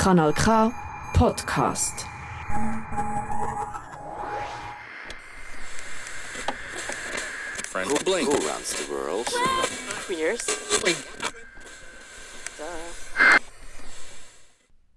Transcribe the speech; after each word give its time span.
Kanal 0.00 0.32
K 0.32 0.72
Podcast. 1.12 2.06
Who, 7.74 8.04
blink. 8.06 8.26
Who 8.26 8.48
runs 8.48 8.72
the 8.72 8.90
world? 8.90 9.26
Queers. 10.06 10.40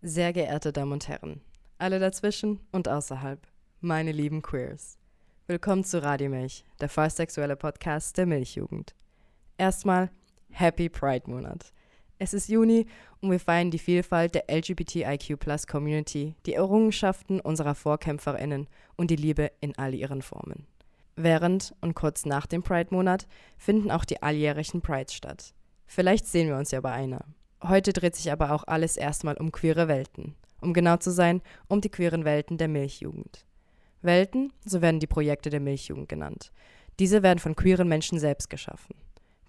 Sehr 0.01 0.31
geehrte 0.31 0.71
Damen 0.71 0.93
und 0.93 1.09
Herren, 1.09 1.41
alle 1.79 1.99
dazwischen 1.99 2.61
und 2.71 2.87
außerhalb, 2.87 3.45
meine 3.81 4.13
lieben 4.13 4.41
Queers. 4.41 4.97
Willkommen 5.47 5.83
zu 5.83 6.01
Radio 6.01 6.29
Milch, 6.29 6.63
der 6.79 6.87
vollsexuelle 6.87 7.57
Podcast 7.57 8.17
der 8.17 8.25
Milchjugend. 8.25 8.95
Erstmal 9.57 10.11
Happy 10.49 10.87
Pride 10.87 11.29
Monat. 11.29 11.73
Es 12.23 12.33
ist 12.33 12.47
Juni 12.47 12.85
und 13.19 13.31
wir 13.31 13.39
feiern 13.41 13.69
die 13.69 13.77
Vielfalt 13.77 14.33
der 14.33 14.45
LGBTIQ-Plus-Community, 14.49 16.35
die 16.45 16.53
Errungenschaften 16.53 17.41
unserer 17.41 17.75
VorkämpferInnen 17.75 18.69
und 18.95 19.11
die 19.11 19.17
Liebe 19.17 19.51
in 19.59 19.77
all 19.77 19.93
ihren 19.93 20.21
Formen. 20.21 20.65
Während 21.17 21.75
und 21.81 21.95
kurz 21.95 22.25
nach 22.25 22.45
dem 22.45 22.63
Pride-Monat 22.63 23.27
finden 23.57 23.91
auch 23.91 24.05
die 24.05 24.23
alljährlichen 24.23 24.81
Prides 24.81 25.13
statt. 25.13 25.53
Vielleicht 25.85 26.25
sehen 26.25 26.47
wir 26.47 26.55
uns 26.55 26.71
ja 26.71 26.79
bei 26.79 26.93
einer. 26.93 27.25
Heute 27.61 27.91
dreht 27.91 28.15
sich 28.15 28.31
aber 28.31 28.51
auch 28.51 28.63
alles 28.67 28.95
erstmal 28.95 29.35
um 29.35 29.51
queere 29.51 29.89
Welten. 29.89 30.33
Um 30.61 30.73
genau 30.73 30.95
zu 30.95 31.11
sein, 31.11 31.41
um 31.67 31.81
die 31.81 31.89
queeren 31.89 32.23
Welten 32.23 32.57
der 32.57 32.69
Milchjugend. 32.69 33.45
Welten, 34.01 34.53
so 34.63 34.81
werden 34.81 35.01
die 35.01 35.07
Projekte 35.07 35.49
der 35.49 35.59
Milchjugend 35.59 36.07
genannt. 36.07 36.53
Diese 36.99 37.21
werden 37.21 37.39
von 37.39 37.57
queeren 37.57 37.89
Menschen 37.89 38.17
selbst 38.17 38.49
geschaffen. 38.49 38.95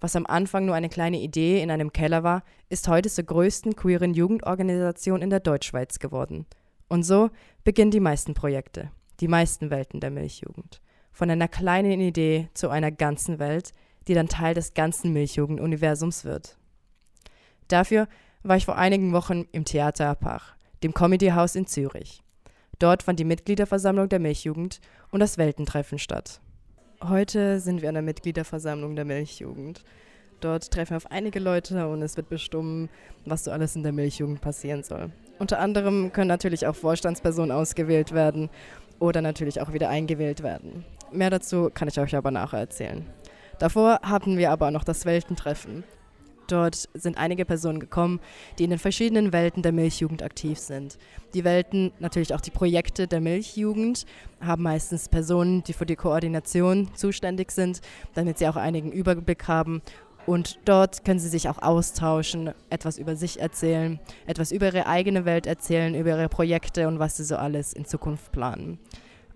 Was 0.05 0.15
am 0.15 0.27
Anfang 0.27 0.67
nur 0.67 0.75
eine 0.75 0.87
kleine 0.89 1.19
Idee 1.19 1.63
in 1.63 1.71
einem 1.71 1.91
Keller 1.91 2.21
war, 2.21 2.43
ist 2.69 2.87
heute 2.87 3.09
zur 3.09 3.23
größten 3.23 3.75
queeren 3.75 4.13
Jugendorganisation 4.13 5.23
in 5.23 5.31
der 5.31 5.39
Deutschschweiz 5.39 5.97
geworden. 5.97 6.45
Und 6.87 7.01
so 7.01 7.31
beginnen 7.63 7.89
die 7.89 7.99
meisten 7.99 8.35
Projekte, 8.35 8.91
die 9.19 9.27
meisten 9.27 9.71
Welten 9.71 10.01
der 10.01 10.11
Milchjugend. 10.11 10.79
Von 11.11 11.31
einer 11.31 11.47
kleinen 11.47 11.99
Idee 12.01 12.49
zu 12.53 12.69
einer 12.69 12.91
ganzen 12.91 13.39
Welt, 13.39 13.73
die 14.07 14.13
dann 14.13 14.27
Teil 14.27 14.53
des 14.53 14.75
ganzen 14.75 15.11
Milchjugenduniversums 15.11 16.23
wird. 16.23 16.55
Dafür 17.67 18.07
war 18.43 18.57
ich 18.57 18.65
vor 18.65 18.77
einigen 18.77 19.11
Wochen 19.11 19.47
im 19.53 19.65
Theater 19.65 20.09
Apach, 20.09 20.53
dem 20.83 20.93
Comedyhaus 20.93 21.55
in 21.55 21.65
Zürich. 21.65 22.21
Dort 22.77 23.01
fand 23.01 23.19
die 23.19 23.23
Mitgliederversammlung 23.23 24.07
der 24.07 24.19
Milchjugend 24.19 24.81
und 25.09 25.19
das 25.19 25.39
Weltentreffen 25.39 25.97
statt. 25.97 26.41
Heute 27.03 27.59
sind 27.59 27.81
wir 27.81 27.89
an 27.89 27.95
der 27.95 28.03
Mitgliederversammlung 28.03 28.95
der 28.95 29.05
Milchjugend. 29.05 29.83
Dort 30.45 30.69
treffen 30.69 30.91
wir 30.91 30.97
auf 30.97 31.09
einige 31.09 31.39
Leute 31.39 31.87
und 31.87 32.03
es 32.03 32.17
wird 32.17 32.29
bestimmt, 32.29 32.91
was 33.25 33.45
so 33.45 33.51
alles 33.51 33.75
in 33.75 33.81
der 33.81 33.91
Milchjugend 33.91 34.41
passieren 34.41 34.83
soll. 34.83 35.09
Unter 35.39 35.57
anderem 35.57 36.13
können 36.13 36.27
natürlich 36.27 36.67
auch 36.67 36.75
Vorstandspersonen 36.75 37.51
ausgewählt 37.51 38.11
werden 38.11 38.51
oder 38.99 39.23
natürlich 39.23 39.59
auch 39.59 39.73
wieder 39.73 39.89
eingewählt 39.89 40.43
werden. 40.43 40.85
Mehr 41.11 41.31
dazu 41.31 41.71
kann 41.73 41.87
ich 41.87 41.99
euch 41.99 42.15
aber 42.15 42.29
nachher 42.29 42.59
erzählen. 42.59 43.07
Davor 43.57 44.01
hatten 44.03 44.37
wir 44.37 44.51
aber 44.51 44.69
noch 44.69 44.83
das 44.83 45.07
Weltentreffen. 45.07 45.83
Dort 46.47 46.89
sind 46.93 47.17
einige 47.17 47.45
Personen 47.45 47.79
gekommen, 47.79 48.19
die 48.59 48.65
in 48.65 48.69
den 48.69 48.79
verschiedenen 48.79 49.33
Welten 49.33 49.63
der 49.63 49.71
Milchjugend 49.71 50.21
aktiv 50.21 50.59
sind. 50.59 50.97
Die 51.33 51.43
Welten, 51.43 51.91
natürlich 51.99 52.33
auch 52.33 52.41
die 52.41 52.51
Projekte 52.51 53.07
der 53.07 53.19
Milchjugend, 53.19 54.05
haben 54.39 54.63
meistens 54.63 55.09
Personen, 55.09 55.63
die 55.63 55.73
für 55.73 55.85
die 55.85 55.95
Koordination 55.95 56.91
zuständig 56.93 57.51
sind, 57.51 57.81
damit 58.13 58.37
sie 58.37 58.47
auch 58.47 58.57
einigen 58.57 58.91
Überblick 58.91 59.47
haben. 59.47 59.81
Und 60.25 60.59
dort 60.65 61.05
können 61.05 61.19
sie 61.19 61.29
sich 61.29 61.49
auch 61.49 61.61
austauschen, 61.61 62.51
etwas 62.69 62.97
über 62.97 63.15
sich 63.15 63.39
erzählen, 63.39 63.99
etwas 64.25 64.51
über 64.51 64.67
ihre 64.67 64.87
eigene 64.87 65.25
Welt 65.25 65.45
erzählen, 65.45 65.93
über 65.93 66.11
ihre 66.11 66.29
Projekte 66.29 66.87
und 66.87 66.97
was 66.99 67.17
sie 67.17 67.23
so 67.23 67.35
alles 67.35 67.73
in 67.73 67.85
Zukunft 67.85 68.31
planen. 68.31 68.79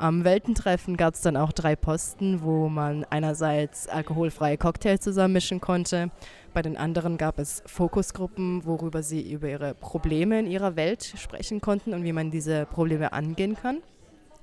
Am 0.01 0.23
Weltentreffen 0.23 0.95
gab 0.95 1.15
es 1.15 1.21
dann 1.21 1.35
auch 1.35 1.51
drei 1.51 1.75
Posten, 1.75 2.41
wo 2.41 2.69
man 2.69 3.05
einerseits 3.09 3.89
alkoholfreie 3.89 4.57
Cocktails 4.57 5.01
zusammenmischen 5.01 5.59
konnte. 5.59 6.09
Bei 6.53 6.61
den 6.61 6.77
anderen 6.77 7.17
gab 7.17 7.37
es 7.37 7.61
Fokusgruppen, 7.65 8.65
worüber 8.65 9.03
sie 9.03 9.29
über 9.29 9.49
ihre 9.49 9.73
Probleme 9.73 10.39
in 10.39 10.47
ihrer 10.47 10.77
Welt 10.77 11.03
sprechen 11.03 11.59
konnten 11.59 11.93
und 11.93 12.05
wie 12.05 12.13
man 12.13 12.31
diese 12.31 12.65
Probleme 12.65 13.11
angehen 13.11 13.57
kann. 13.61 13.79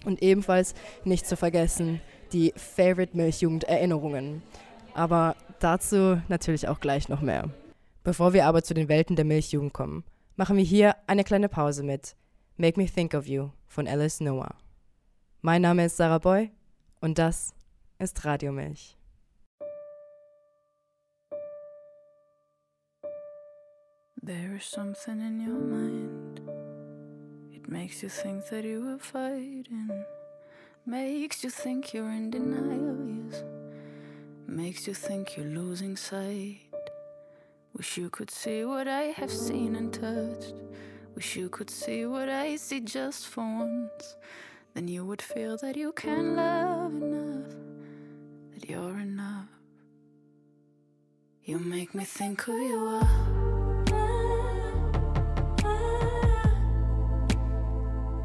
Und 0.04 0.22
ebenfalls 0.22 0.74
nicht 1.04 1.26
zu 1.26 1.38
vergessen 1.38 2.02
die 2.32 2.52
Favorite 2.54 3.16
Milchjugend 3.16 3.64
Erinnerungen. 3.64 4.42
Aber 4.92 5.36
dazu 5.56 6.20
natürlich 6.28 6.68
auch 6.68 6.80
gleich 6.80 7.08
noch 7.08 7.20
mehr. 7.20 7.50
Bevor 8.04 8.32
wir 8.32 8.46
aber 8.46 8.62
zu 8.62 8.74
den 8.74 8.88
Welten 8.88 9.16
der 9.16 9.24
Milchjugend 9.24 9.72
kommen, 9.72 10.04
machen 10.36 10.56
wir 10.56 10.64
hier 10.64 10.96
eine 11.06 11.24
kleine 11.24 11.48
Pause 11.48 11.82
mit 11.82 12.14
Make 12.56 12.80
Me 12.80 12.86
Think 12.86 13.14
of 13.14 13.26
You 13.26 13.50
von 13.66 13.88
Alice 13.88 14.20
Noah. 14.20 14.54
Mein 15.42 15.62
Name 15.62 15.86
ist 15.86 15.96
Sarah 15.96 16.18
Boy 16.18 16.50
und 17.00 17.18
das 17.18 17.54
ist 17.98 18.24
Radio 18.24 18.52
Milch. 18.52 18.96
There 24.22 24.56
is 24.56 24.64
something 24.64 25.20
in 25.20 25.40
your 25.40 25.58
mind. 25.58 26.40
It 27.54 27.68
makes 27.68 28.02
you 28.02 28.08
think 28.08 28.44
that 28.50 28.64
you 28.64 28.82
are 28.88 28.98
fighting. 28.98 30.04
Makes 30.84 31.44
you 31.44 31.50
think 31.50 31.92
you're 31.94 32.10
in 32.10 32.30
denial. 32.30 33.15
Makes 34.56 34.86
you 34.86 34.94
think 34.94 35.36
you're 35.36 35.44
losing 35.44 35.98
sight. 35.98 36.60
Wish 37.74 37.98
you 37.98 38.08
could 38.08 38.30
see 38.30 38.64
what 38.64 38.88
I 38.88 39.12
have 39.20 39.30
seen 39.30 39.76
and 39.76 39.92
touched. 39.92 40.54
Wish 41.14 41.36
you 41.36 41.50
could 41.50 41.68
see 41.68 42.06
what 42.06 42.30
I 42.30 42.56
see 42.56 42.80
just 42.80 43.26
for 43.26 43.44
once. 43.44 44.16
Then 44.72 44.88
you 44.88 45.04
would 45.04 45.20
feel 45.20 45.58
that 45.58 45.76
you 45.76 45.92
can 45.92 46.36
love 46.36 46.94
enough, 46.94 47.54
that 48.54 48.66
you're 48.66 48.98
enough. 48.98 49.50
You 51.44 51.58
make 51.58 51.94
me 51.94 52.04
think 52.04 52.40
who 52.40 52.56
you 52.56 52.78
are. 52.78 53.08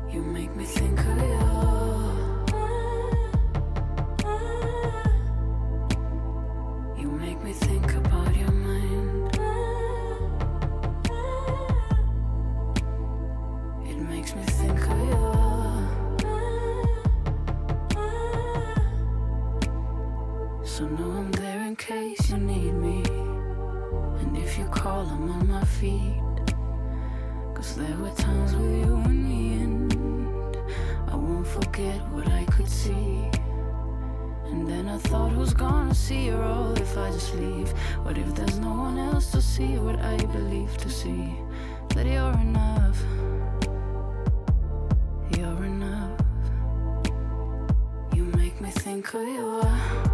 You 0.09 0.22
make 0.22 0.56
me 0.56 0.64
think 0.64 0.97
who 0.97 1.14
you 1.14 1.34
are. 1.34 1.60
Makes 14.09 14.35
me 14.35 14.44
think 14.44 14.79
who 14.79 15.06
you. 15.06 15.22
So 20.63 20.88
know 20.88 21.12
I'm 21.12 21.31
there 21.34 21.62
in 21.67 21.75
case 21.75 22.29
you 22.29 22.38
need 22.38 22.73
me. 22.73 23.03
And 24.22 24.38
if 24.38 24.57
you 24.57 24.66
call, 24.66 25.06
I'm 25.06 25.29
on 25.29 25.47
my 25.47 25.63
feet. 25.66 26.22
Cause 27.53 27.75
there 27.75 27.97
were 27.97 28.09
times 28.11 28.56
with 28.56 28.72
you 28.84 28.95
in 29.06 29.19
the 29.29 29.41
end. 29.63 30.57
I 31.07 31.16
won't 31.16 31.45
forget 31.45 32.00
what 32.09 32.28
I 32.29 32.45
could 32.45 32.69
see. 32.69 33.29
And 34.45 34.67
then 34.67 34.88
I 34.88 34.97
thought, 34.97 35.31
who's 35.31 35.53
gonna 35.53 35.94
see 35.94 36.28
her 36.29 36.41
all 36.41 36.73
if 36.73 36.97
I 36.97 37.11
just 37.11 37.35
leave? 37.35 37.69
What 38.03 38.17
if 38.17 38.34
there's 38.34 38.59
no 38.59 38.73
one 38.73 38.97
else 38.97 39.31
to 39.31 39.41
see 39.41 39.78
what 39.78 40.00
I 40.00 40.17
believe 40.17 40.75
to 40.78 40.90
see? 40.90 41.35
That 41.90 42.06
you're 42.06 42.40
enough. 42.40 43.21
Make 49.01 49.13
me 49.16 49.38
think 49.38 50.10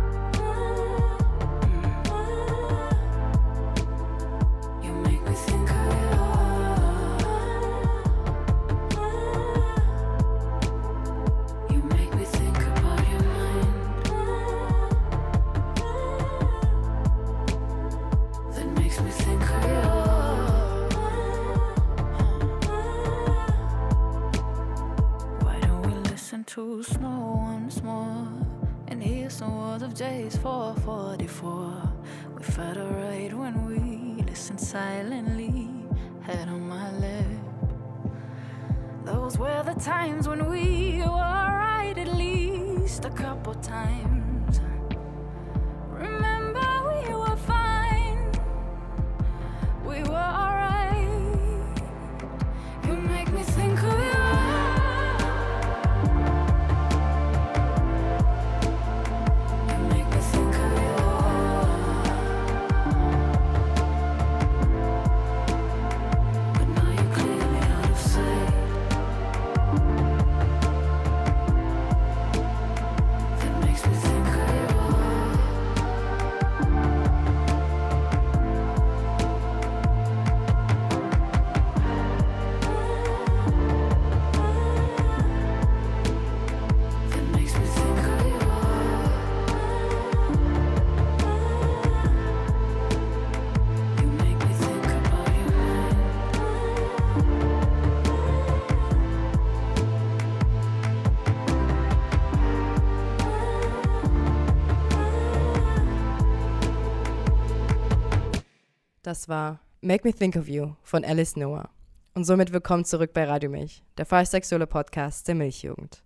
Das 109.08 109.30
war 109.30 109.62
Make 109.80 110.06
Me 110.06 110.14
Think 110.14 110.36
of 110.36 110.50
You 110.50 110.74
von 110.84 111.06
Alice 111.06 111.38
Noah. 111.38 111.70
Und 112.14 112.26
somit 112.26 112.52
willkommen 112.52 112.84
zurück 112.84 113.14
bei 113.14 113.24
Radio 113.24 113.50
Milch, 113.50 113.82
der 113.98 114.06
freisexuelle 114.06 114.68
Podcast 114.68 115.30
der 115.30 115.36
Milchjugend. 115.36 116.04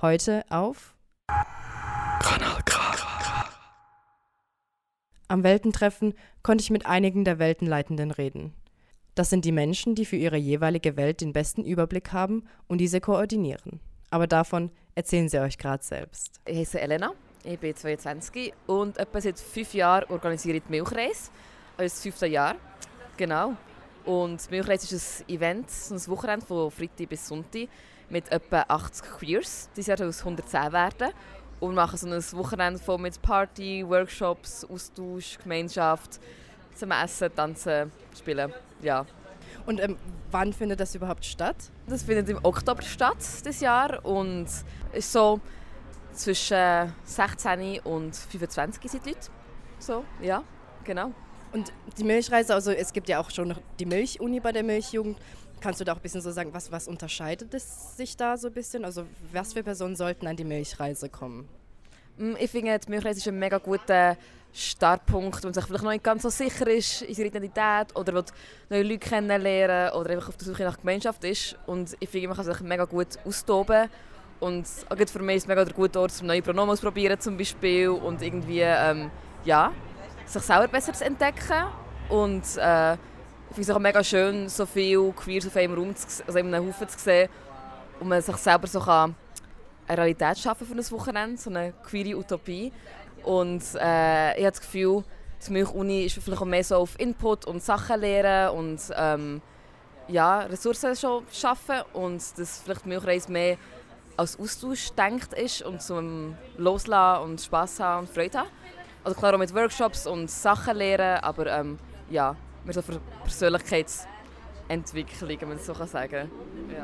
Heute 0.00 0.46
auf 0.48 0.96
Kanal 1.28 2.62
K. 2.64 2.80
Am 5.28 5.42
Weltentreffen 5.44 6.14
konnte 6.42 6.62
ich 6.62 6.70
mit 6.70 6.86
einigen 6.86 7.26
der 7.26 7.38
Weltenleitenden 7.38 8.10
reden. 8.10 8.54
Das 9.14 9.28
sind 9.28 9.44
die 9.44 9.52
Menschen, 9.52 9.94
die 9.94 10.06
für 10.06 10.16
ihre 10.16 10.38
jeweilige 10.38 10.96
Welt 10.96 11.20
den 11.20 11.34
besten 11.34 11.62
Überblick 11.62 12.14
haben 12.14 12.44
und 12.68 12.78
diese 12.78 13.02
koordinieren. 13.02 13.80
Aber 14.08 14.26
davon 14.26 14.70
erzählen 14.94 15.28
sie 15.28 15.40
euch 15.40 15.58
gerade 15.58 15.84
selbst. 15.84 16.40
Ich 16.46 16.56
heiße 16.56 16.80
Elena, 16.80 17.12
ich 17.44 17.58
bin 17.58 17.76
22 17.76 18.54
und 18.66 18.96
etwa 18.96 19.20
seit 19.20 19.38
fünf 19.38 19.74
Jahren 19.74 20.08
organisiere 20.08 20.56
ich 20.56 20.62
die 20.62 20.70
Milchreise. 20.70 21.30
Das 21.76 22.02
fünfte 22.02 22.26
Jahr, 22.26 22.56
genau. 23.16 23.56
Und 24.04 24.46
die 24.46 24.54
Milchreise 24.54 24.94
ist 24.94 25.20
ein 25.20 25.34
Event, 25.34 25.66
ein 25.90 26.06
Wochenende 26.08 26.44
von 26.44 26.70
Freitag 26.70 27.08
bis 27.08 27.26
Sonntag 27.26 27.68
mit 28.08 28.30
etwa 28.30 28.64
80 28.68 29.04
Queers. 29.18 29.70
Dieses 29.76 29.86
Jahr 29.86 29.98
soll 29.98 30.08
es 30.08 30.20
110 30.20 30.72
werden. 30.72 31.12
Und 31.60 31.70
wir 31.70 31.76
machen 31.76 31.98
so 31.98 32.06
ein 32.06 32.38
Wochenende 32.38 32.80
voll 32.80 32.98
mit 32.98 33.20
Party, 33.20 33.84
Workshops, 33.86 34.64
Austausch, 34.64 35.38
Gemeinschaft, 35.42 36.18
zum 36.74 36.90
Essen, 36.90 37.34
Tanzen, 37.34 37.92
Spielen. 38.16 38.52
Ja. 38.80 39.04
Und 39.66 39.80
ähm, 39.80 39.96
wann 40.30 40.52
findet 40.52 40.80
das 40.80 40.94
überhaupt 40.94 41.24
statt? 41.24 41.56
Das 41.86 42.02
findet 42.02 42.28
im 42.30 42.38
Oktober 42.42 42.82
statt, 42.82 43.18
dieses 43.18 43.60
Jahr. 43.60 44.04
Und 44.04 44.46
ist 44.92 45.12
so 45.12 45.40
zwischen 46.12 46.92
16 47.04 47.80
und 47.80 48.16
25 48.16 48.90
sind 48.90 49.04
die 49.04 49.10
Leute. 49.10 49.28
So, 49.78 50.04
ja, 50.20 50.42
genau. 50.84 51.12
Und 51.52 51.72
die 51.98 52.04
Milchreise, 52.04 52.54
also 52.54 52.70
es 52.70 52.92
gibt 52.92 53.08
ja 53.08 53.20
auch 53.20 53.30
schon 53.30 53.54
die 53.78 53.86
Milchuni 53.86 54.40
bei 54.40 54.52
der 54.52 54.62
Milchjugend. 54.62 55.18
Kannst 55.60 55.80
du 55.80 55.84
da 55.84 55.92
auch 55.92 55.96
ein 55.96 56.02
bisschen 56.02 56.20
so 56.22 56.30
sagen, 56.30 56.54
was, 56.54 56.70
was 56.72 56.88
unterscheidet 56.88 57.52
es 57.52 57.96
sich 57.96 58.16
da 58.16 58.36
so 58.36 58.48
ein 58.48 58.54
bisschen? 58.54 58.84
Also 58.84 59.04
was 59.32 59.52
für 59.52 59.62
Personen 59.62 59.96
sollten 59.96 60.26
an 60.26 60.36
die 60.36 60.44
Milchreise 60.44 61.08
kommen? 61.08 61.48
Mm, 62.16 62.34
Ich 62.38 62.50
finde, 62.50 62.78
die 62.78 62.90
Milchreise 62.90 63.18
ist 63.18 63.28
ein 63.28 63.38
mega 63.38 63.58
guter 63.58 64.16
Startpunkt, 64.52 65.42
wenn 65.42 65.48
man 65.48 65.54
sich 65.54 65.64
vielleicht 65.64 65.84
noch 65.84 65.90
nicht 65.90 66.04
ganz 66.04 66.22
so 66.22 66.30
sicher 66.30 66.66
ist 66.68 67.02
in 67.02 67.14
seiner 67.14 67.28
Identität 67.28 67.94
oder 67.94 68.14
will 68.14 68.24
neue 68.68 68.82
Leute 68.82 68.98
kennenlernen 68.98 69.92
oder 69.92 70.10
einfach 70.10 70.28
auf 70.28 70.36
der 70.36 70.46
Suche 70.46 70.64
nach 70.64 70.78
Gemeinschaft 70.78 71.24
ist. 71.24 71.56
Und 71.66 71.96
ich 72.00 72.08
finde, 72.08 72.28
man 72.28 72.36
kann 72.36 72.46
sich 72.46 72.60
mega 72.60 72.84
gut 72.84 73.18
austoben. 73.24 73.88
Und 74.38 74.66
auch 74.88 74.96
für 74.96 75.18
mich 75.18 75.36
ist 75.36 75.42
es 75.42 75.48
mega 75.48 75.64
der 75.64 75.74
gute 75.74 76.00
Ort, 76.00 76.12
um 76.20 76.26
neue 76.26 76.40
Pronomen 76.40 76.70
auszuprobieren 76.70 77.20
zum 77.20 77.36
Beispiel 77.36 77.90
und 77.90 78.22
irgendwie, 78.22 78.60
ähm, 78.62 79.10
ja, 79.44 79.72
sich 80.26 80.42
selber 80.42 80.68
besser 80.68 80.92
zu 80.92 81.04
entdecken. 81.04 81.64
Und 82.08 82.42
äh, 82.56 82.94
ich 82.94 83.54
finde 83.54 83.62
es 83.62 83.70
auch 83.70 83.78
mega 83.78 84.02
schön, 84.02 84.48
so 84.48 84.66
viel 84.66 85.12
Queers 85.12 85.46
auf 85.46 85.56
einem 85.56 85.74
Raum, 85.74 85.94
zu, 85.94 86.06
also 86.26 86.38
in 86.38 86.54
einem 86.54 86.68
Haufen 86.68 86.88
zu 86.88 86.98
sehen 86.98 87.28
und 88.00 88.08
man 88.08 88.22
sich 88.22 88.36
selber 88.36 88.66
so 88.66 88.80
kann 88.80 89.14
eine 89.90 89.98
Realität 89.98 90.38
schaffen 90.38 90.66
für 90.66 90.74
ein 90.74 90.90
Wochenende, 90.90 91.36
so 91.36 91.50
eine 91.50 91.72
queere 91.84 92.16
Utopie. 92.16 92.72
Und 93.24 93.62
äh, 93.74 94.38
ich 94.38 94.44
habe 94.44 94.52
das 94.52 94.60
Gefühl, 94.60 95.04
die 95.46 95.52
Milch-Uni 95.52 96.04
ist 96.04 96.18
vielleicht 96.22 96.40
auch 96.40 96.46
mehr 96.46 96.64
so 96.64 96.76
auf 96.76 96.98
Input 96.98 97.44
und 97.46 97.62
Sachen 97.62 98.00
lernen 98.00 98.56
und 98.56 98.80
ähm, 98.96 99.42
ja, 100.08 100.40
Ressourcen 100.40 100.94
schon 100.96 101.24
schaffen 101.32 101.82
und 101.92 102.22
dass 102.38 102.58
vielleicht 102.58 102.84
die 102.84 102.88
Milchreise 102.88 103.30
mehr 103.30 103.56
als 104.16 104.38
Austausch 104.38 104.90
denkt 104.90 105.34
ist 105.34 105.62
und 105.62 105.82
zum 105.82 106.36
Loslassen 106.56 107.24
und 107.24 107.40
Spass 107.40 107.80
haben 107.80 108.00
und 108.06 108.10
Freude 108.10 108.38
haben. 108.38 108.48
Also 109.02 109.18
klar 109.18 109.34
auch 109.34 109.38
mit 109.38 109.54
Workshops 109.54 110.06
und 110.06 110.30
Sachen 110.30 110.76
lernen, 110.76 111.22
aber 111.22 111.46
ähm, 111.46 111.78
ja, 112.10 112.36
mehr 112.64 112.74
so 112.74 112.82
Persönlichkeitsentwicklung, 113.22 115.40
wenn 115.40 115.48
man 115.48 115.58
so 115.58 115.72
kann 115.72 115.88
sagen 115.88 116.30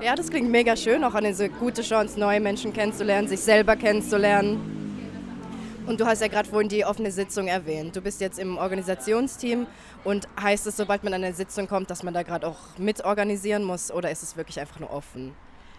Ja, 0.01 0.15
das 0.15 0.31
klingt 0.31 0.51
mega 0.51 0.75
schön, 0.77 1.05
auch 1.05 1.13
eine 1.15 1.35
so 1.35 1.47
gute 1.49 1.83
Chance, 1.83 2.19
neue 2.19 2.41
Menschen 2.41 2.73
kennenzulernen, 2.73 3.29
sich 3.29 3.41
selber 3.41 3.77
kennenzulernen. 3.77 4.73
Und 5.87 6.01
du 6.01 6.07
hast 6.07 6.21
ja 6.21 6.29
gerade 6.29 6.49
vorhin 6.49 6.69
die 6.69 6.85
offene 6.85 7.13
Sitzung 7.13 7.47
erwähnt. 7.47 7.95
Du 7.95 8.01
bist 8.01 8.21
jetzt 8.21 8.41
im 8.41 8.59
Organisationsteam 8.59 9.69
und 10.03 10.27
heißt 10.41 10.67
es, 10.67 10.77
sobald 10.77 11.05
man 11.05 11.15
an 11.15 11.23
eine 11.23 11.35
Sitzung 11.35 11.69
kommt, 11.69 11.91
dass 11.91 12.03
man 12.03 12.13
da 12.13 12.25
gerade 12.25 12.49
auch 12.49 12.59
mitorganisieren 12.79 13.63
muss 13.63 13.93
oder 13.93 14.11
ist 14.11 14.25
es 14.25 14.37
wirklich 14.37 14.59
einfach 14.59 14.81
nur 14.81 14.91
offen? 14.91 15.33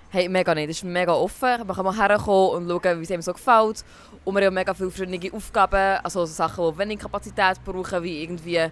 Hey, 0.10 0.30
mega 0.30 0.56
nicht. 0.56 0.70
Es 0.70 0.78
ist 0.78 0.84
mega 0.86 1.12
offen. 1.12 1.68
Man 1.68 1.76
kann 1.76 1.84
mal 1.84 1.94
herkommen 1.94 2.70
und 2.70 2.70
schauen, 2.70 3.00
wie 3.00 3.04
es 3.04 3.12
einem 3.12 3.22
so 3.22 3.34
gefällt. 3.34 3.84
Und 4.24 4.36
wir 4.36 4.46
haben 4.46 4.54
mega 4.54 4.74
viele 4.74 4.90
verschiedene 4.90 5.34
Aufgaben, 5.34 6.00
also 6.02 6.26
so 6.26 6.34
Sachen, 6.34 6.72
die 6.72 6.78
wenig 6.78 7.00
Kapazität 7.00 7.62
brauchen, 7.66 8.04
wie 8.04 8.24
irgendwie 8.24 8.70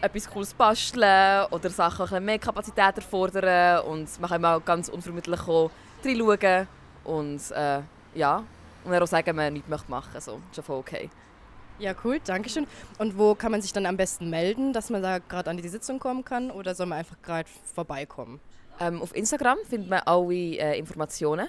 etwas 0.00 0.28
Cooles 0.28 0.52
basteln 0.52 1.46
oder 1.52 1.70
Sachen, 1.70 2.08
die 2.12 2.18
mehr 2.18 2.40
Kapazität 2.40 2.96
erfordern. 2.96 3.84
Und 3.84 4.20
man 4.20 4.28
kann 4.28 4.44
auch 4.44 4.64
ganz 4.64 4.88
unvermittlich 4.88 5.40
auch 5.42 5.70
reinschauen 6.04 6.66
und 7.04 7.50
äh, 7.52 7.80
ja, 8.16 8.38
und 8.84 8.90
dann 8.90 9.00
auch 9.00 9.06
sagen, 9.06 9.36
man 9.36 9.52
nichts 9.52 9.68
machen 9.68 9.86
möchte. 9.88 10.20
So, 10.20 10.40
ist 10.50 10.56
ja 10.56 10.62
voll 10.64 10.78
okay. 10.78 11.08
Ja, 11.78 11.94
cool, 12.02 12.18
danke 12.24 12.48
schön. 12.48 12.66
Und 12.98 13.16
wo 13.16 13.36
kann 13.36 13.52
man 13.52 13.62
sich 13.62 13.72
dann 13.72 13.86
am 13.86 13.96
besten 13.96 14.28
melden, 14.28 14.72
dass 14.72 14.90
man 14.90 15.02
da 15.02 15.18
gerade 15.18 15.50
an 15.50 15.56
die 15.56 15.68
Sitzung 15.68 16.00
kommen 16.00 16.24
kann 16.24 16.50
oder 16.50 16.74
soll 16.74 16.86
man 16.86 16.98
einfach 16.98 17.16
gerade 17.22 17.48
vorbeikommen? 17.74 18.40
Ähm, 18.80 19.02
auf 19.02 19.14
Instagram 19.14 19.58
findet 19.68 19.90
man 19.90 20.00
alle 20.00 20.34
äh, 20.34 20.78
Informationen. 20.78 21.48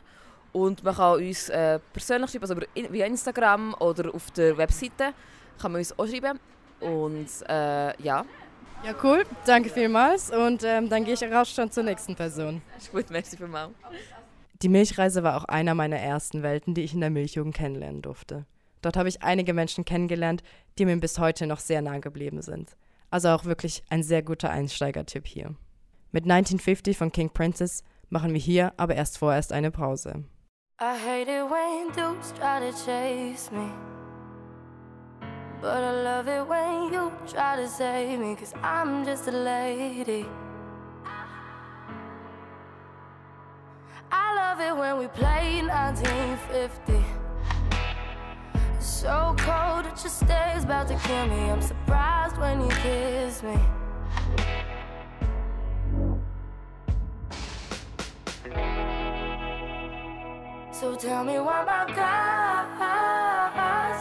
Und 0.52 0.84
man 0.84 0.96
kann 0.96 1.16
uns 1.18 1.50
äh, 1.50 1.80
persönlich 1.92 2.32
schreiben, 2.32 2.44
also 2.44 2.56
via 2.92 3.06
Instagram 3.06 3.76
oder 3.80 4.14
auf 4.14 4.32
der 4.32 4.58
Webseite 4.58 5.14
kann 5.60 5.72
man 5.72 5.80
uns 5.80 5.98
auch 5.98 6.08
schreiben. 6.08 6.40
Und 6.80 7.28
äh, 7.50 8.02
ja, 8.02 8.26
Ja, 8.84 8.94
cool, 9.04 9.24
danke 9.46 9.70
vielmals 9.70 10.30
und 10.30 10.64
ähm, 10.64 10.90
dann 10.90 11.04
gehe 11.06 11.16
ich 11.16 11.24
raus 11.24 11.50
schon 11.50 11.72
zur 11.72 11.84
nächsten 11.84 12.16
Person. 12.16 12.62
ist 12.78 12.92
gut, 12.92 13.10
merci 13.10 13.36
vielmals. 13.36 13.72
Die 14.62 14.70
Milchreise 14.70 15.24
war 15.24 15.38
auch 15.38 15.46
einer 15.46 15.74
meiner 15.74 15.98
ersten 15.98 16.44
Welten, 16.44 16.74
die 16.74 16.84
ich 16.84 16.94
in 16.94 17.02
der 17.02 17.10
Milchjugend 17.10 17.56
kennenlernen 17.56 18.02
durfte. 18.02 18.46
Dort 18.82 18.96
habe 18.96 19.10
ich 19.10 19.24
einige 19.24 19.54
Menschen 19.54 19.86
kennengelernt, 19.86 20.44
die 20.78 20.86
mir 20.86 20.96
bis 20.98 21.18
heute 21.18 21.48
noch 21.48 21.60
sehr 21.60 21.82
nah 21.82 21.98
geblieben 21.98 22.42
sind. 22.42 22.78
Also 23.10 23.30
auch 23.30 23.46
wirklich 23.46 23.84
ein 23.90 24.04
sehr 24.04 24.22
guter 24.22 24.52
Einsteigertipp 24.52 25.26
hier. 25.26 25.56
Mit 26.16 26.24
1950 26.24 26.98
von 26.98 27.12
King 27.12 27.30
Princess 27.30 27.84
machen 28.08 28.32
wir 28.32 28.40
hier 28.40 28.72
aber 28.78 28.96
erst 28.96 29.18
vorerst 29.18 29.52
eine 29.52 29.70
Pause. 29.70 30.24
I 30.80 30.96
hate 30.96 31.30
it 31.30 31.44
when 31.44 31.92
dudes 31.94 32.34
try 32.40 32.62
to 32.62 32.72
chase 32.72 33.52
me. 33.52 33.70
But 35.60 35.84
I 35.84 36.04
love 36.06 36.30
it 36.30 36.48
when 36.48 36.94
you 36.94 37.12
try 37.28 37.62
to 37.62 37.68
save 37.68 38.18
me, 38.18 38.34
cause 38.34 38.54
I'm 38.64 39.04
just 39.04 39.28
a 39.28 39.32
lady. 39.32 40.26
I 44.10 44.36
love 44.38 44.62
it 44.62 44.74
when 44.74 44.98
we 44.98 45.10
play 45.10 45.62
1950. 45.64 46.94
It's 48.78 48.86
so 48.86 49.36
cold, 49.40 49.86
it 49.86 50.02
just 50.02 50.22
stays 50.22 50.64
about 50.64 50.88
to 50.88 50.96
kill 50.96 51.28
me. 51.28 51.52
I'm 51.52 51.62
surprised 51.62 52.38
when 52.38 52.62
you 52.62 52.70
kiss 52.70 53.44
me. 53.44 53.60
So 60.80 60.94
tell 60.94 61.24
me 61.24 61.40
why 61.40 61.64
my 61.64 61.86
guys 61.96 62.68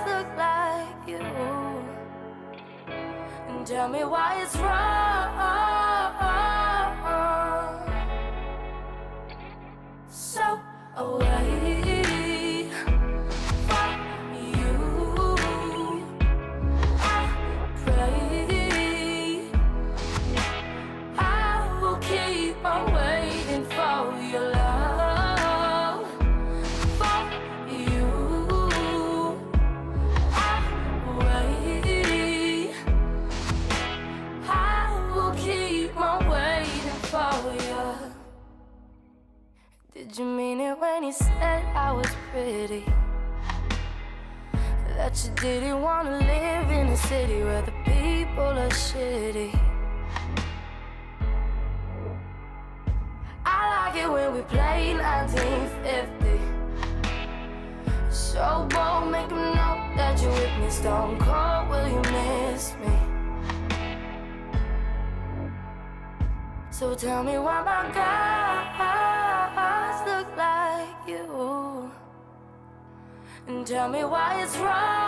look 0.08 0.26
like 0.36 1.06
you. 1.06 1.20
And 3.48 3.64
tell 3.64 3.88
me 3.88 4.02
why 4.02 4.42
it's 4.42 4.56
wrong. 4.56 5.04
So 10.08 10.58
away 10.96 11.43
Did 40.14 40.20
you 40.20 40.30
mean 40.30 40.60
it 40.60 40.78
when 40.78 41.02
you 41.02 41.12
said 41.12 41.64
I 41.74 41.90
was 41.90 42.06
pretty? 42.30 42.84
That 44.96 45.12
you 45.24 45.30
didn't 45.34 45.82
want 45.82 46.06
to 46.06 46.18
live 46.18 46.70
in 46.70 46.86
a 46.86 46.96
city 46.96 47.42
where 47.42 47.62
the 47.62 47.72
people 47.82 48.44
are 48.44 48.68
shitty. 48.68 49.58
I 53.44 53.58
like 53.74 53.96
it 54.04 54.08
when 54.08 54.34
we 54.34 54.42
play 54.42 54.94
1950. 54.94 56.38
So 58.10 58.68
bold, 58.70 59.10
make 59.10 59.22
make 59.22 59.32
'em 59.32 59.56
know 59.56 59.74
that 59.96 60.22
you're 60.22 60.30
with 60.30 60.56
me. 60.60 60.70
Stone 60.70 61.18
cold, 61.18 61.68
will 61.70 61.88
you 61.88 62.02
miss 62.12 62.72
me? 62.82 62.94
So 66.70 66.94
tell 66.94 67.24
me 67.24 67.36
why 67.36 67.62
my 67.62 67.90
guys 67.92 69.13
And 73.46 73.66
tell 73.66 73.88
me 73.90 74.04
why 74.04 74.42
it's 74.42 74.56
wrong. 74.56 75.04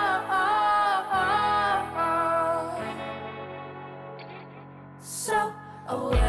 So 5.01 5.53
away 5.89 6.26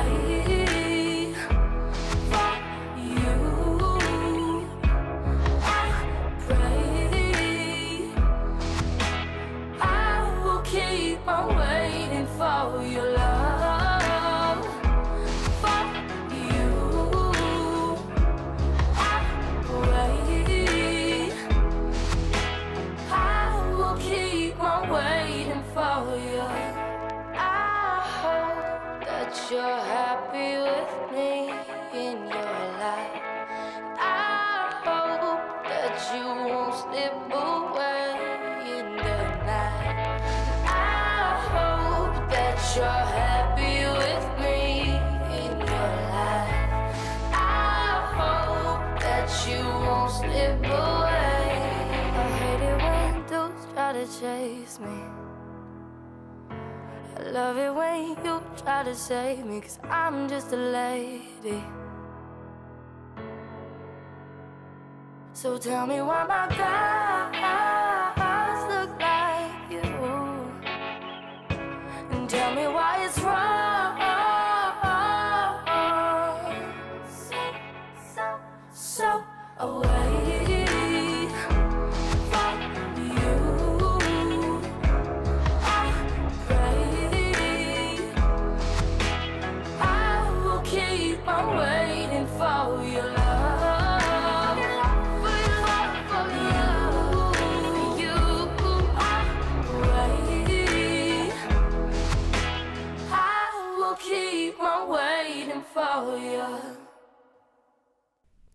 me. 54.79 54.97
I 57.17 57.23
love 57.29 57.57
it 57.57 57.73
when 57.73 58.09
you 58.23 58.41
try 58.63 58.83
to 58.83 58.95
save 58.95 59.45
me, 59.45 59.61
cause 59.61 59.79
I'm 59.89 60.29
just 60.29 60.53
a 60.53 60.57
lady. 60.57 61.63
So 65.33 65.57
tell 65.57 65.85
me 65.85 66.01
why 66.01 66.25
my 66.25 66.47
guys 66.55 67.76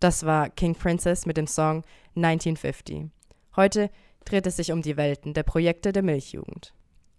Das 0.02 0.26
war 0.26 0.50
King 0.50 0.74
Princess 0.74 1.26
mit 1.26 1.36
dem 1.36 1.46
Song 1.46 1.84
1950. 2.16 3.04
Heute 3.54 3.88
dreht 4.24 4.48
es 4.48 4.56
sich 4.56 4.72
um 4.72 4.82
die 4.82 4.96
Welten 4.96 5.32
der 5.32 5.44
Projekte 5.44 5.92
der 5.92 6.02
Milchjugend. 6.02 6.74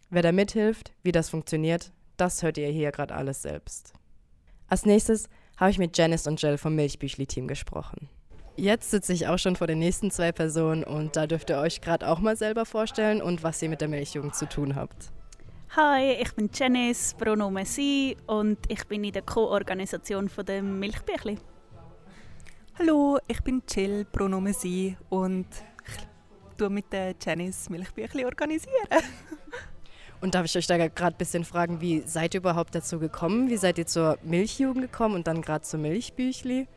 Wer 0.10 0.22
da 0.22 0.34
mithilft, 0.34 0.92
wie 1.02 1.14
das 1.14 1.30
funktioniert, 1.30 1.94
das 2.18 2.44
hört 2.44 2.58
ihr 2.58 2.68
hier 2.68 2.92
gerade 2.92 3.16
alles 3.16 3.42
selbst. 3.42 3.94
Als 4.68 4.86
nächstes 4.86 5.30
habe 5.56 5.72
ich 5.72 5.78
mit 5.78 5.98
Janice 5.98 6.28
und 6.28 6.42
Jill 6.42 6.58
vom 6.58 6.76
Milchbüchli-Team 6.76 7.48
gesprochen. 7.48 8.10
Jetzt 8.58 8.92
sitze 8.92 9.14
ich 9.14 9.28
auch 9.30 9.40
schon 9.40 9.56
vor 9.56 9.68
den 9.68 9.80
nächsten 9.80 10.12
zwei 10.12 10.34
Personen 10.34 10.84
und 10.84 11.16
da 11.16 11.26
dürft 11.26 11.52
ihr 11.52 11.60
euch 11.60 11.80
gerade 11.80 12.10
auch 12.10 12.20
mal 12.20 12.36
selber 12.36 12.66
vorstellen 12.66 13.22
und 13.22 13.44
was 13.44 13.62
ihr 13.62 13.70
mit 13.70 13.80
der 13.80 13.88
Milchjugend 13.88 14.36
zu 14.36 14.46
tun 14.50 14.76
habt. 14.76 15.14
Hi, 15.78 16.18
ich 16.22 16.36
bin 16.36 16.50
Janice, 16.54 17.14
Pronomen 17.14 17.64
sie 17.64 18.18
und 18.28 18.58
ich 18.68 18.86
bin 18.88 19.06
in 19.06 19.14
der 19.14 19.22
Co-Organisation 19.22 20.28
von 20.28 20.46
dem 20.46 20.82
Milchbüchli. 20.82 21.38
Hallo, 22.80 23.20
ich 23.28 23.40
bin 23.44 23.62
Jill, 23.70 24.04
Pronomen 24.04 24.52
sie 24.52 24.98
und 25.10 25.46
ich 25.86 26.58
tue 26.58 26.72
mit 26.72 26.92
der 26.92 27.14
Janice 27.22 27.70
Milchbüchli 27.70 28.26
organisieren. 28.26 28.88
Und 30.22 30.34
darf 30.34 30.46
ich 30.46 30.58
euch 30.58 30.66
da 30.66 30.78
gerade 30.78 31.16
ein 31.16 31.18
bisschen 31.18 31.44
fragen, 31.46 31.82
wie 31.82 32.02
seid 32.02 32.34
ihr 32.34 32.40
überhaupt 32.40 32.74
dazu 32.74 32.98
gekommen? 32.98 33.48
Wie 33.50 33.58
seid 33.58 33.78
ihr 33.78 33.86
zur 33.86 34.18
Milchjugend 34.24 34.92
gekommen 34.92 35.14
und 35.14 35.28
dann 35.28 35.44
gerade 35.44 35.64
zur 35.64 35.82
Milchbüchli? 35.82 36.68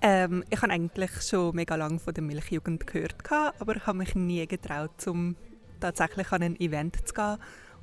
Ähm, 0.00 0.44
ich 0.48 0.62
habe 0.62 0.72
eigentlich 0.72 1.10
schon 1.22 1.56
mega 1.56 1.74
lange 1.74 1.98
von 1.98 2.14
der 2.14 2.22
Milchjugend 2.22 2.86
gehört, 2.86 3.16
aber 3.58 3.74
habe 3.84 3.98
mich 3.98 4.14
nie 4.14 4.46
getraut, 4.46 5.08
um 5.08 5.34
tatsächlich 5.80 6.30
an 6.30 6.42
ein 6.44 6.60
Event 6.60 7.04
zu 7.08 7.14
gehen. 7.14 7.38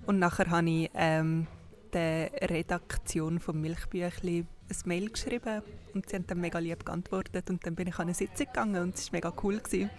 Und 0.05 0.19
nachher 0.19 0.49
habe 0.49 0.69
ich 0.69 0.91
ähm, 0.93 1.47
der 1.91 2.31
Redaktion 2.41 3.39
vom 3.39 3.59
Milchbüchli 3.59 4.45
ein 4.69 4.77
Mail 4.85 5.09
geschrieben 5.09 5.61
und 5.93 6.09
sie 6.09 6.15
haben 6.15 6.27
dann 6.27 6.39
mega 6.39 6.59
lieb 6.59 6.85
geantwortet 6.85 7.49
und 7.49 7.65
dann 7.65 7.75
bin 7.75 7.87
ich 7.87 7.95
an 7.95 8.03
eine 8.03 8.13
Sitzung 8.13 8.47
gegangen 8.47 8.81
und 8.81 8.95
es 8.95 9.11
war 9.11 9.17
mega 9.17 9.33
cool. 9.43 9.59
Gewesen. 9.59 9.89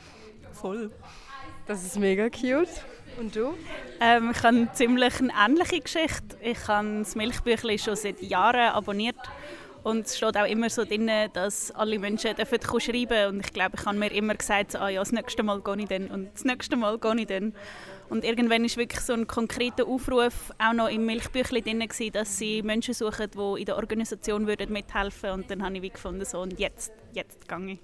Voll. 0.52 0.90
Das 1.66 1.84
ist 1.84 1.98
mega 1.98 2.28
cute. 2.28 2.68
Und 3.18 3.34
du? 3.34 3.54
Ähm, 4.00 4.32
ich 4.34 4.42
habe 4.42 4.68
ziemlich 4.72 5.20
eine 5.20 5.32
ähnliche 5.46 5.80
Geschichte. 5.80 6.36
Ich 6.42 6.68
habe 6.68 6.98
das 6.98 7.14
Milchbüchli 7.14 7.78
schon 7.78 7.96
seit 7.96 8.20
Jahren 8.20 8.72
abonniert 8.72 9.16
und 9.84 10.06
es 10.06 10.16
steht 10.16 10.36
auch 10.36 10.46
immer 10.46 10.68
so 10.70 10.84
drin, 10.84 11.10
dass 11.32 11.70
alle 11.70 11.98
Menschen 11.98 12.34
dürfen 12.34 12.58
schreiben 12.80 13.08
dürfen. 13.08 13.34
Und 13.34 13.46
ich 13.46 13.52
glaube, 13.52 13.76
ich 13.78 13.86
habe 13.86 13.96
mir 13.96 14.12
immer 14.12 14.34
gesagt, 14.34 14.76
ah, 14.76 14.88
ja, 14.88 15.00
das 15.00 15.12
nächste 15.12 15.42
Mal 15.42 15.60
gehe 15.60 15.76
ich 15.76 15.88
dann 15.88 16.08
und 16.08 16.34
das 16.34 16.44
nächste 16.44 16.76
Mal 16.76 16.98
gehe 16.98 17.20
ich 17.20 17.26
dann. 17.26 17.54
Und 18.08 18.24
irgendwann 18.24 18.64
ist 18.64 18.76
wirklich 18.76 19.00
so 19.00 19.12
ein 19.12 19.26
konkreter 19.26 19.86
Aufruf 19.86 20.52
auch 20.58 20.72
noch 20.72 20.88
im 20.88 21.06
Milchbüchli 21.06 21.62
drin, 21.62 21.80
gewesen, 21.80 22.12
dass 22.12 22.38
sie 22.38 22.62
Menschen 22.62 22.94
suchen, 22.94 23.28
die 23.30 23.60
in 23.60 23.66
der 23.66 23.76
Organisation 23.76 24.46
würden 24.46 24.72
mithelfen 24.72 25.22
würden. 25.22 25.42
Und 25.42 25.50
dann 25.50 25.64
habe 25.64 25.76
ich 25.76 25.82
wie 25.82 25.90
gefunden, 25.90 26.24
so, 26.24 26.40
und 26.40 26.58
jetzt, 26.58 26.92
jetzt 27.12 27.48
gehe 27.48 27.72
ich. 27.72 27.78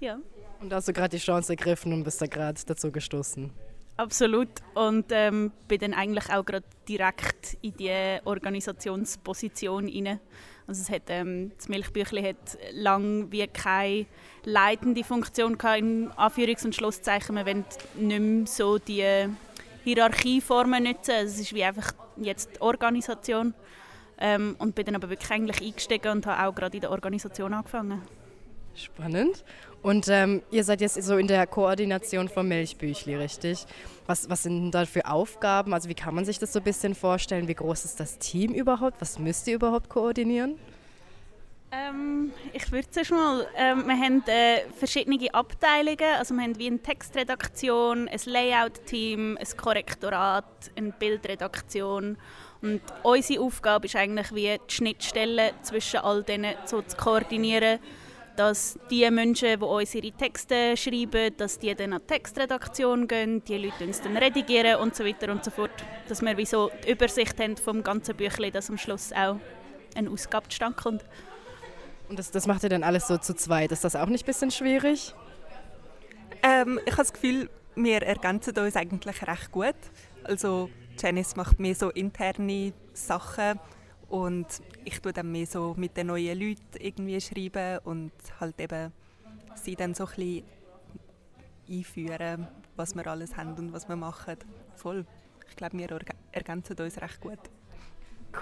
Ja. 0.00 0.18
Und 0.60 0.72
hast 0.72 0.88
du 0.88 0.92
gerade 0.92 1.16
die 1.16 1.22
Chance 1.22 1.52
ergriffen 1.52 1.92
und 1.92 2.04
bist 2.04 2.20
da 2.20 2.26
gerade 2.26 2.60
dazu 2.66 2.92
gestoßen? 2.92 3.50
Absolut. 3.96 4.48
Und 4.74 5.06
ähm, 5.10 5.52
bin 5.68 5.80
dann 5.80 5.94
eigentlich 5.94 6.30
auch 6.30 6.44
gerade 6.44 6.64
direkt 6.88 7.56
in 7.62 7.76
die 7.76 8.18
Organisationsposition 8.24 9.88
rein. 9.88 10.20
Also 10.72 10.80
es 10.80 10.88
hat, 10.88 11.02
ähm, 11.08 11.52
das 11.54 11.68
Milchbüchli 11.68 12.22
hat 12.22 12.58
lange 12.72 13.30
wie 13.30 13.46
keine 13.46 14.06
leitende 14.44 15.04
Funktion 15.04 15.58
gehabt, 15.58 15.80
in 15.80 16.10
Anführungs- 16.12 16.64
und 16.64 16.74
Schlusszeichen. 16.74 17.36
Wir 17.36 17.44
wollen 17.44 17.66
nicht 17.94 18.20
mehr 18.20 18.46
so 18.46 18.78
die 18.78 19.04
Hierarchieformen 19.84 20.84
nutzen. 20.84 21.10
Also 21.10 21.34
es 21.34 21.40
ist 21.40 21.54
wie 21.54 21.62
einfach 21.62 21.92
jetzt 22.16 22.56
die 22.56 22.62
Organisation. 22.62 23.52
Ähm, 24.18 24.56
und 24.58 24.74
bin 24.74 24.86
dann 24.86 24.94
aber 24.94 25.10
wirklich 25.10 25.30
eigentlich 25.30 25.60
eingestiegen 25.60 26.10
und 26.10 26.26
habe 26.26 26.48
auch 26.48 26.54
gerade 26.54 26.78
in 26.78 26.80
der 26.80 26.90
Organisation 26.90 27.52
angefangen. 27.52 28.00
Spannend. 28.74 29.44
Und 29.82 30.08
ähm, 30.08 30.40
ihr 30.50 30.64
seid 30.64 30.80
jetzt 30.80 31.02
so 31.02 31.18
in 31.18 31.26
der 31.26 31.46
Koordination 31.46 32.30
vom 32.30 32.48
Milchbüchli, 32.48 33.14
richtig? 33.16 33.66
Was, 34.06 34.28
was 34.28 34.42
sind 34.42 34.72
da 34.72 34.84
für 34.84 35.06
Aufgaben? 35.06 35.72
Also 35.74 35.88
wie 35.88 35.94
kann 35.94 36.14
man 36.14 36.24
sich 36.24 36.38
das 36.38 36.52
so 36.52 36.60
ein 36.60 36.64
bisschen 36.64 36.94
vorstellen? 36.94 37.48
Wie 37.48 37.54
groß 37.54 37.84
ist 37.84 38.00
das 38.00 38.18
Team 38.18 38.52
überhaupt? 38.52 39.00
Was 39.00 39.18
müsst 39.18 39.46
ihr 39.46 39.54
überhaupt 39.54 39.88
koordinieren? 39.88 40.58
Ähm, 41.74 42.32
ich 42.52 42.70
würde 42.70 42.90
zuerst 42.90 43.12
mal, 43.12 43.46
ähm, 43.56 43.86
wir 43.86 43.96
haben 43.96 44.22
äh, 44.26 44.60
verschiedene 44.76 45.32
Abteilungen, 45.32 46.18
also 46.18 46.34
wir 46.34 46.42
haben 46.42 46.58
wie 46.58 46.66
eine 46.66 46.78
Textredaktion, 46.78 48.08
ein 48.08 48.20
Layout-Team, 48.26 49.38
ein 49.40 49.56
Korrektorat, 49.56 50.44
eine 50.76 50.92
Bildredaktion 50.92 52.18
und 52.60 52.82
unsere 53.02 53.40
Aufgabe 53.40 53.86
ist 53.86 53.96
eigentlich 53.96 54.34
wie 54.34 54.58
die 54.68 54.74
Schnittstelle 54.74 55.52
zwischen 55.62 56.00
all 56.00 56.22
denen 56.22 56.54
so 56.66 56.82
zu 56.82 56.94
koordinieren, 56.94 57.78
dass 58.36 58.78
die 58.90 59.08
Menschen, 59.10 59.60
die 59.60 59.64
uns 59.64 59.94
ihre 59.94 60.12
Texte 60.12 60.76
schreiben, 60.76 61.34
dass 61.36 61.58
die 61.58 61.74
dann 61.74 61.92
an 61.92 62.00
die 62.00 62.14
Textredaktion 62.14 63.06
gehen, 63.06 63.42
die 63.44 63.58
Leute 63.58 63.84
uns 63.84 64.00
dann 64.00 64.16
redigieren 64.16 64.80
und 64.80 64.94
so 64.96 65.04
weiter 65.04 65.30
und 65.30 65.44
so 65.44 65.50
fort, 65.50 65.70
dass 66.08 66.22
wir 66.22 66.36
wie 66.36 66.46
so 66.46 66.70
die 66.84 66.92
Übersicht 66.92 67.38
haben 67.40 67.56
vom 67.56 67.82
ganzen 67.82 68.16
Büchlein, 68.16 68.52
dass 68.52 68.70
am 68.70 68.78
Schluss 68.78 69.12
auch 69.12 69.36
eine 69.94 70.10
Ausgabe 70.10 70.48
zustande 70.48 70.76
kommt. 70.80 71.04
Und 72.08 72.18
das, 72.18 72.30
das 72.30 72.46
macht 72.46 72.62
ihr 72.62 72.68
dann 72.68 72.84
alles 72.84 73.06
so 73.06 73.18
zu 73.18 73.34
zweit. 73.34 73.72
Ist 73.72 73.84
das 73.84 73.96
auch 73.96 74.06
nicht 74.06 74.24
ein 74.24 74.26
bisschen 74.26 74.50
schwierig? 74.50 75.14
Ähm, 76.42 76.80
ich 76.84 76.92
habe 76.92 77.02
das 77.02 77.12
Gefühl, 77.12 77.48
wir 77.74 78.02
ergänzen 78.02 78.56
uns 78.58 78.76
eigentlich 78.76 79.26
recht 79.26 79.52
gut. 79.52 79.74
Also 80.24 80.70
Janice 80.98 81.36
macht 81.36 81.58
mehr 81.58 81.74
so 81.74 81.90
interne 81.90 82.72
Sachen 82.92 83.58
Und 84.12 84.46
ich 84.84 85.00
tue 85.00 85.14
dann 85.14 85.32
mehr 85.32 85.46
so 85.46 85.72
mit 85.78 85.96
den 85.96 86.08
neuen 86.08 86.38
Leuten 86.38 86.60
irgendwie 86.78 87.18
schreiben 87.18 87.78
und 87.84 88.12
halt 88.38 88.60
eben 88.60 88.92
sie 89.54 89.74
dann 89.74 89.94
so 89.94 90.04
ein 90.04 90.10
bisschen 90.14 90.44
einführen, 91.66 92.46
was 92.76 92.94
wir 92.94 93.06
alles 93.06 93.38
haben 93.38 93.54
und 93.54 93.72
was 93.72 93.88
wir 93.88 93.96
machen. 93.96 94.36
Voll. 94.76 95.06
Ich 95.48 95.56
glaube, 95.56 95.78
wir 95.78 95.98
ergänzen 96.30 96.76
uns 96.78 97.00
recht 97.00 97.22
gut. 97.22 97.38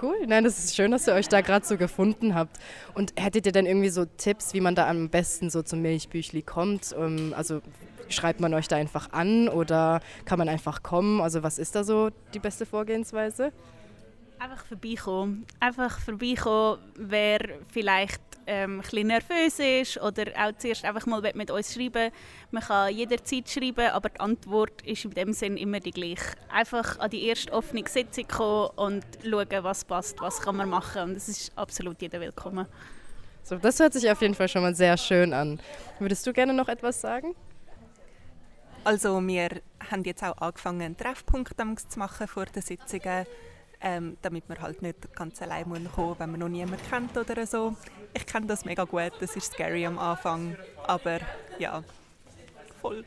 Cool, 0.01 0.27
nein, 0.27 0.43
das 0.43 0.59
ist 0.59 0.75
schön, 0.75 0.91
dass 0.91 1.07
ihr 1.07 1.13
euch 1.13 1.29
da 1.29 1.39
gerade 1.39 1.65
so 1.65 1.77
gefunden 1.77 2.35
habt. 2.35 2.59
Und 2.93 3.13
hättet 3.17 3.45
ihr 3.45 3.53
denn 3.53 3.65
irgendwie 3.65 3.89
so 3.89 4.03
Tipps, 4.03 4.53
wie 4.53 4.59
man 4.59 4.75
da 4.75 4.89
am 4.89 5.07
besten 5.07 5.49
so 5.49 5.61
zum 5.61 5.81
Milchbüchli 5.81 6.41
kommt? 6.41 6.93
Ähm, 6.97 7.33
also 7.33 7.61
schreibt 8.09 8.41
man 8.41 8.53
euch 8.53 8.67
da 8.67 8.75
einfach 8.75 9.13
an 9.13 9.47
oder 9.47 10.01
kann 10.25 10.37
man 10.37 10.49
einfach 10.49 10.83
kommen? 10.83 11.21
Also 11.21 11.43
was 11.43 11.57
ist 11.57 11.75
da 11.75 11.85
so 11.85 12.09
die 12.33 12.39
beste 12.39 12.65
Vorgehensweise? 12.65 13.53
Einfach 14.41 14.65
vorbeikommen. 14.65 15.45
Einfach 15.59 15.99
vorbeikommen, 15.99 16.79
wer 16.95 17.41
vielleicht 17.71 18.21
ähm, 18.47 18.79
ein 18.79 18.81
bisschen 18.81 19.07
nervös 19.07 19.59
ist 19.59 20.01
oder 20.01 20.31
auch 20.35 20.57
zuerst 20.57 20.83
einfach 20.83 21.05
mal 21.05 21.21
mit 21.35 21.51
uns 21.51 21.75
schreiben 21.75 22.11
Man 22.49 22.63
kann 22.63 22.91
jederzeit 22.91 23.47
schreiben, 23.47 23.91
aber 23.91 24.09
die 24.09 24.19
Antwort 24.19 24.81
ist 24.81 25.05
in 25.05 25.11
dem 25.11 25.33
Sinn 25.33 25.57
immer 25.57 25.79
die 25.79 25.91
gleiche. 25.91 26.25
Einfach 26.51 26.97
an 26.97 27.11
die 27.11 27.27
erste 27.27 27.53
offene 27.53 27.87
Sitzung 27.87 28.27
kommen 28.27 28.71
und 28.77 29.05
schauen, 29.23 29.63
was 29.63 29.85
passt, 29.85 30.19
was 30.21 30.41
kann 30.41 30.55
man 30.55 30.69
machen. 30.69 31.03
Und 31.03 31.17
es 31.17 31.29
ist 31.29 31.55
absolut 31.55 32.01
jeder 32.01 32.19
willkommen. 32.19 32.65
So, 33.43 33.57
das 33.57 33.79
hört 33.79 33.93
sich 33.93 34.09
auf 34.09 34.23
jeden 34.23 34.33
Fall 34.33 34.47
schon 34.47 34.63
mal 34.63 34.73
sehr 34.73 34.97
schön 34.97 35.33
an. 35.33 35.59
Würdest 35.99 36.25
du 36.25 36.33
gerne 36.33 36.55
noch 36.55 36.67
etwas 36.67 36.99
sagen? 36.99 37.35
Also 38.85 39.21
wir 39.21 39.61
haben 39.91 40.03
jetzt 40.03 40.23
auch 40.23 40.35
angefangen, 40.39 40.81
einen 40.81 40.97
Treffpunkt 40.97 41.53
zu 41.91 41.99
machen 41.99 42.27
vor 42.27 42.45
den 42.47 42.63
Sitzungen 42.63 43.27
ähm, 43.81 44.17
damit 44.21 44.47
man 44.49 44.59
halt 44.61 44.81
nicht 44.81 45.15
ganz 45.15 45.41
allein 45.41 45.65
kommen 45.65 45.89
muss, 45.95 46.19
wenn 46.19 46.31
man 46.31 46.39
noch 46.39 46.49
niemanden 46.49 46.85
kennt 46.89 47.17
oder 47.17 47.45
so. 47.45 47.75
Ich 48.13 48.25
kenne 48.25 48.47
das 48.47 48.65
mega 48.65 48.83
gut, 48.83 49.13
das 49.19 49.35
ist 49.35 49.53
scary 49.53 49.85
am 49.85 49.97
Anfang, 49.97 50.55
aber 50.85 51.19
ja, 51.59 51.83
voll. 52.81 53.05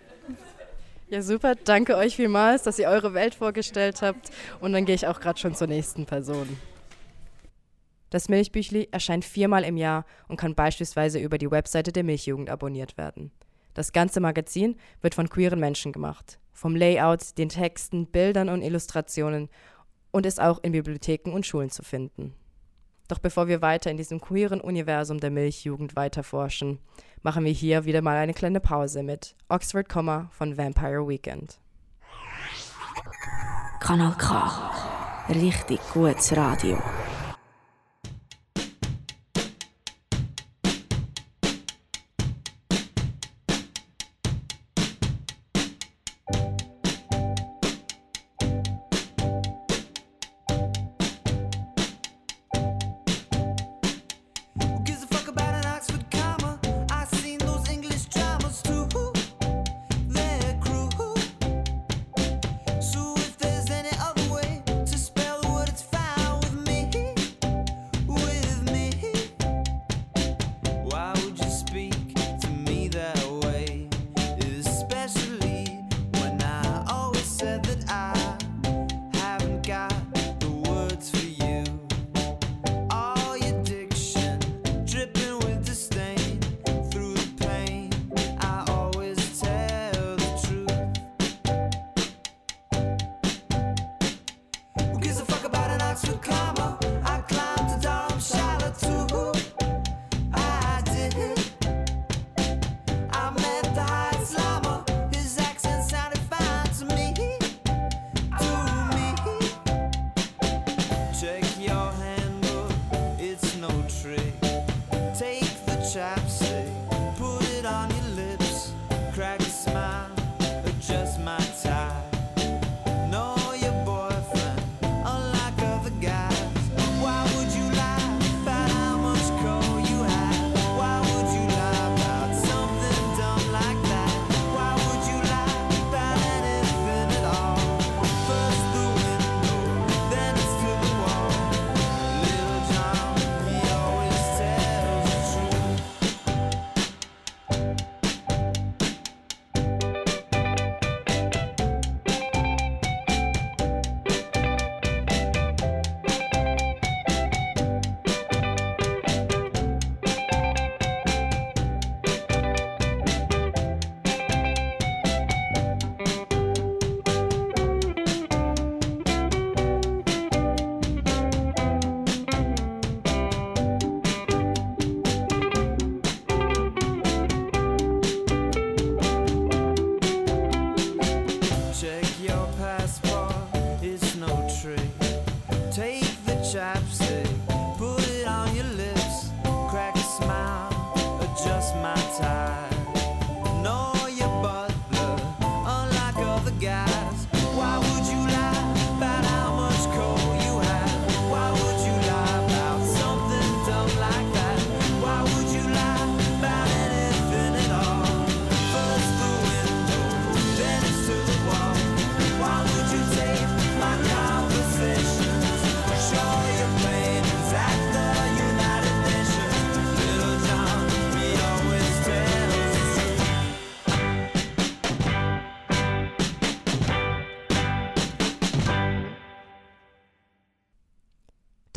Ja, 1.09 1.23
super. 1.23 1.55
Danke 1.55 1.97
euch 1.97 2.17
vielmals, 2.17 2.63
dass 2.63 2.79
ihr 2.79 2.89
eure 2.89 3.13
Welt 3.15 3.35
vorgestellt 3.35 4.01
habt. 4.03 4.31
Und 4.61 4.73
dann 4.73 4.85
gehe 4.87 4.95
ich 4.95 5.07
auch 5.07 5.21
gerade 5.21 5.39
schon 5.39 5.55
zur 5.55 5.67
nächsten 5.67 6.07
Person. 6.07 6.59
Das 8.11 8.29
Milchbüchli 8.29 8.89
erscheint 8.91 9.25
viermal 9.25 9.65
im 9.65 9.77
Jahr 9.77 10.07
und 10.29 10.39
kann 10.39 10.55
beispielsweise 10.55 11.19
über 11.19 11.37
die 11.37 11.51
Webseite 11.51 11.93
der 11.93 12.05
Milchjugend 12.05 12.49
abonniert 12.49 12.97
werden. 12.97 13.33
Das 13.75 13.93
ganze 13.93 14.21
Magazin 14.21 14.77
wird 15.03 15.15
von 15.15 15.29
queeren 15.29 15.61
Menschen 15.61 15.93
gemacht. 15.93 16.39
Vom 16.53 16.77
Layout, 16.77 17.37
den 17.37 17.49
Texten, 17.49 18.07
Bildern 18.07 18.49
und 18.49 18.63
Illustrationen 18.63 19.49
und 20.15 20.27
ist 20.27 20.41
auch 20.41 20.61
in 20.63 20.71
Bibliotheken 20.71 21.33
und 21.33 21.45
Schulen 21.45 21.71
zu 21.71 21.83
finden. 21.83 22.35
Doch 23.09 23.19
bevor 23.19 23.49
wir 23.49 23.63
weiter 23.63 23.91
in 23.91 23.97
diesem 23.97 24.21
queeren 24.21 24.61
Universum 24.61 25.19
der 25.19 25.33
Milchjugend 25.33 25.97
weiterforschen, 25.97 26.79
machen 27.23 27.45
wir 27.45 27.51
hier 27.51 27.85
wieder 27.85 28.01
mal 28.01 28.17
eine 28.17 28.33
kleine 28.33 28.61
Pause 28.61 29.03
mit 29.03 29.35
Oxford 29.49 29.93
von 30.31 30.57
Vampire 30.57 31.07
Weekend. 31.09 31.59
Kanal 33.81 34.15
K. 34.17 34.71
Richtig 35.31 35.81
gutes 35.93 36.35
Radio. 36.37 36.79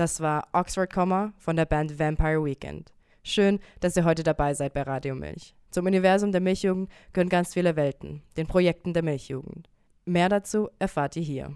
Das 0.07 0.21
war 0.21 0.47
Oxford 0.53 0.89
Comma 0.89 1.33
von 1.37 1.57
der 1.57 1.65
Band 1.65 1.99
Vampire 1.99 2.41
Weekend. 2.41 2.93
Schön, 3.23 3.59
dass 3.81 3.97
ihr 3.97 4.05
heute 4.05 4.23
dabei 4.23 4.53
seid 4.53 4.73
bei 4.73 4.83
Radio 4.83 5.13
Milch. 5.15 5.53
Zum 5.69 5.85
Universum 5.85 6.31
der 6.31 6.39
Milchjugend 6.39 6.89
gehören 7.11 7.27
ganz 7.27 7.53
viele 7.53 7.75
Welten, 7.75 8.21
den 8.37 8.47
Projekten 8.47 8.93
der 8.93 9.03
Milchjugend. 9.03 9.69
Mehr 10.05 10.29
dazu 10.29 10.69
erfahrt 10.79 11.17
ihr 11.17 11.23
hier. 11.23 11.53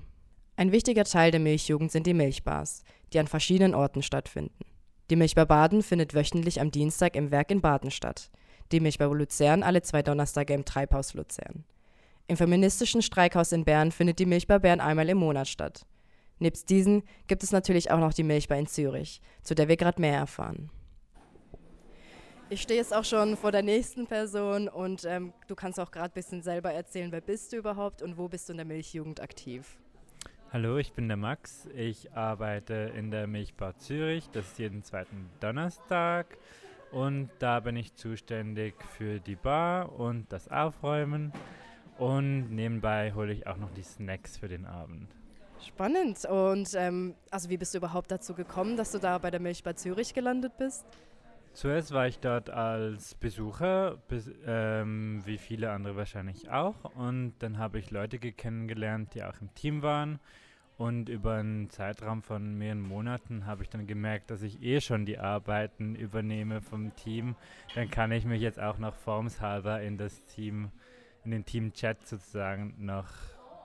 Ein 0.57 0.73
wichtiger 0.73 1.05
Teil 1.05 1.31
der 1.31 1.39
Milchjugend 1.39 1.93
sind 1.93 2.05
die 2.05 2.13
Milchbars, 2.13 2.83
die 3.13 3.19
an 3.19 3.27
verschiedenen 3.27 3.73
Orten 3.73 4.01
stattfinden. 4.01 4.65
Die 5.09 5.15
Milchbar 5.15 5.45
Baden 5.45 5.81
findet 5.81 6.13
wöchentlich 6.13 6.59
am 6.59 6.71
Dienstag 6.71 7.15
im 7.15 7.31
Werk 7.31 7.51
in 7.51 7.61
Baden 7.61 7.89
statt. 7.89 8.31
Die 8.73 8.81
Milchbar 8.81 9.15
Luzern 9.15 9.63
alle 9.63 9.81
zwei 9.81 10.03
Donnerstage 10.03 10.53
im 10.53 10.65
Treibhaus 10.65 11.13
Luzern. 11.13 11.63
Im 12.27 12.35
feministischen 12.35 13.01
Streikhaus 13.01 13.53
in 13.53 13.63
Bern 13.63 13.93
findet 13.93 14.19
die 14.19 14.25
Milchbar 14.25 14.59
Bern 14.59 14.81
einmal 14.81 15.07
im 15.07 15.19
Monat 15.19 15.47
statt. 15.47 15.85
Nebst 16.41 16.71
diesen 16.71 17.03
gibt 17.27 17.43
es 17.43 17.51
natürlich 17.51 17.91
auch 17.91 17.99
noch 17.99 18.13
die 18.13 18.23
Milchbar 18.23 18.57
in 18.57 18.65
Zürich, 18.65 19.21
zu 19.43 19.53
der 19.53 19.67
wir 19.67 19.77
gerade 19.77 20.01
mehr 20.01 20.17
erfahren. 20.17 20.71
Ich 22.49 22.63
stehe 22.63 22.79
jetzt 22.79 22.95
auch 22.95 23.05
schon 23.05 23.37
vor 23.37 23.51
der 23.51 23.61
nächsten 23.61 24.07
Person 24.07 24.67
und 24.67 25.05
ähm, 25.05 25.33
du 25.47 25.53
kannst 25.53 25.79
auch 25.79 25.91
gerade 25.91 26.11
ein 26.11 26.15
bisschen 26.15 26.41
selber 26.41 26.73
erzählen, 26.73 27.11
wer 27.11 27.21
bist 27.21 27.53
du 27.53 27.57
überhaupt 27.57 28.01
und 28.01 28.17
wo 28.17 28.27
bist 28.27 28.49
du 28.49 28.53
in 28.53 28.57
der 28.57 28.65
Milchjugend 28.65 29.21
aktiv? 29.21 29.77
Hallo, 30.51 30.77
ich 30.77 30.93
bin 30.93 31.07
der 31.07 31.15
Max. 31.15 31.69
Ich 31.75 32.11
arbeite 32.13 32.91
in 32.97 33.11
der 33.11 33.27
Milchbar 33.27 33.77
Zürich. 33.77 34.27
Das 34.33 34.47
ist 34.47 34.57
jeden 34.57 34.83
zweiten 34.83 35.29
Donnerstag. 35.41 36.39
Und 36.91 37.29
da 37.37 37.59
bin 37.59 37.77
ich 37.77 37.93
zuständig 37.93 38.73
für 38.97 39.19
die 39.19 39.35
Bar 39.35 39.97
und 39.97 40.25
das 40.33 40.49
Aufräumen. 40.49 41.31
Und 41.99 42.49
nebenbei 42.49 43.13
hole 43.13 43.31
ich 43.31 43.45
auch 43.45 43.57
noch 43.57 43.71
die 43.71 43.83
Snacks 43.83 44.37
für 44.37 44.47
den 44.47 44.65
Abend. 44.65 45.07
Spannend. 45.65 46.25
Und 46.25 46.73
ähm, 46.75 47.15
also 47.29 47.49
wie 47.49 47.57
bist 47.57 47.73
du 47.73 47.77
überhaupt 47.77 48.11
dazu 48.11 48.33
gekommen, 48.33 48.77
dass 48.77 48.91
du 48.91 48.99
da 48.99 49.17
bei 49.17 49.31
der 49.31 49.39
Milchbar 49.39 49.75
Zürich 49.75 50.13
gelandet 50.13 50.57
bist? 50.57 50.85
Zuerst 51.53 51.91
war 51.91 52.07
ich 52.07 52.19
dort 52.19 52.49
als 52.49 53.13
Besucher, 53.15 53.97
bis, 54.07 54.31
ähm, 54.45 55.21
wie 55.25 55.37
viele 55.37 55.71
andere 55.71 55.97
wahrscheinlich 55.97 56.49
auch. 56.49 56.75
Und 56.95 57.33
dann 57.39 57.57
habe 57.57 57.77
ich 57.77 57.91
Leute 57.91 58.19
kennengelernt, 58.19 59.13
die 59.13 59.23
auch 59.23 59.39
im 59.41 59.53
Team 59.53 59.81
waren. 59.81 60.19
Und 60.77 61.09
über 61.09 61.35
einen 61.35 61.69
Zeitraum 61.69 62.23
von 62.23 62.57
mehreren 62.57 62.81
Monaten 62.81 63.45
habe 63.45 63.63
ich 63.63 63.69
dann 63.69 63.85
gemerkt, 63.85 64.31
dass 64.31 64.41
ich 64.41 64.63
eh 64.63 64.81
schon 64.81 65.05
die 65.05 65.19
Arbeiten 65.19 65.93
übernehme 65.93 66.61
vom 66.61 66.95
Team. 66.95 67.35
Dann 67.75 67.91
kann 67.91 68.11
ich 68.11 68.25
mich 68.25 68.41
jetzt 68.41 68.59
auch 68.59 68.79
noch 68.79 68.95
formshalber 68.95 69.81
in 69.81 69.97
das 69.97 70.25
Team, 70.25 70.71
in 71.23 71.31
den 71.31 71.45
Team-Chat 71.45 72.07
sozusagen 72.07 72.73
noch 72.79 73.09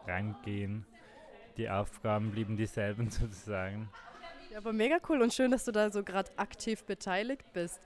reingehen. 0.06 0.84
Die 1.56 1.68
Aufgaben 1.68 2.30
blieben 2.30 2.56
dieselben 2.56 3.10
sozusagen. 3.10 3.88
Ja, 4.50 4.58
aber 4.58 4.72
mega 4.72 4.98
cool 5.08 5.22
und 5.22 5.34
schön, 5.34 5.50
dass 5.50 5.64
du 5.64 5.72
da 5.72 5.90
so 5.90 6.02
gerade 6.02 6.30
aktiv 6.36 6.84
beteiligt 6.84 7.52
bist. 7.52 7.80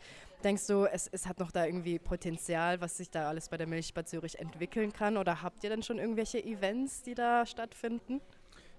Denkst 0.45 0.67
du, 0.69 0.85
es, 0.85 1.07
es 1.09 1.27
hat 1.27 1.39
noch 1.39 1.51
da 1.51 1.67
irgendwie 1.67 1.99
Potenzial, 1.99 2.81
was 2.81 2.97
sich 2.97 3.11
da 3.11 3.29
alles 3.29 3.49
bei 3.49 3.59
der 3.59 3.67
Milchbar 3.67 4.07
Zürich 4.07 4.39
entwickeln 4.39 4.93
kann? 4.93 5.17
Oder 5.17 5.43
habt 5.43 5.63
ihr 5.65 5.71
denn 5.71 5.83
schon 5.83 5.99
irgendwelche 5.99 6.43
Events, 6.43 7.03
die 7.03 7.15
da 7.15 7.45
stattfinden? 7.45 8.21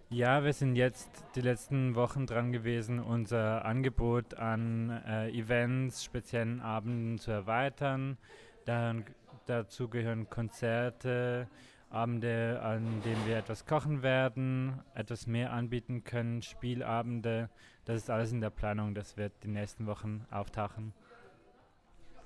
Ja, 0.10 0.44
wir 0.44 0.52
sind 0.52 0.76
jetzt 0.76 1.10
die 1.36 1.42
letzten 1.42 1.96
Wochen 1.96 2.26
dran 2.26 2.52
gewesen, 2.52 3.00
unser 3.00 3.64
Angebot 3.64 4.34
an 4.34 4.90
äh, 5.08 5.30
Events, 5.30 6.04
speziellen 6.04 6.60
Abenden 6.60 7.18
zu 7.18 7.32
erweitern. 7.32 8.18
Dann, 8.66 9.06
dazu 9.46 9.88
gehören 9.88 10.30
Konzerte, 10.30 11.48
Abende, 11.92 12.62
an 12.64 13.02
denen 13.04 13.26
wir 13.28 13.38
etwas 13.38 13.66
kochen 13.66 14.02
werden, 14.02 14.82
etwas 14.96 15.28
mehr 15.28 15.52
anbieten 15.52 16.04
können, 16.04 16.42
Spielabende. 16.42 17.50
Das 17.86 17.98
ist 17.98 18.10
alles 18.10 18.32
in 18.32 18.42
der 18.42 18.50
Planung, 18.50 18.96
das 18.96 19.18
wird 19.18 19.34
die 19.44 19.50
nächsten 19.50 19.88
Wochen 19.88 20.26
auftauchen. 20.32 20.94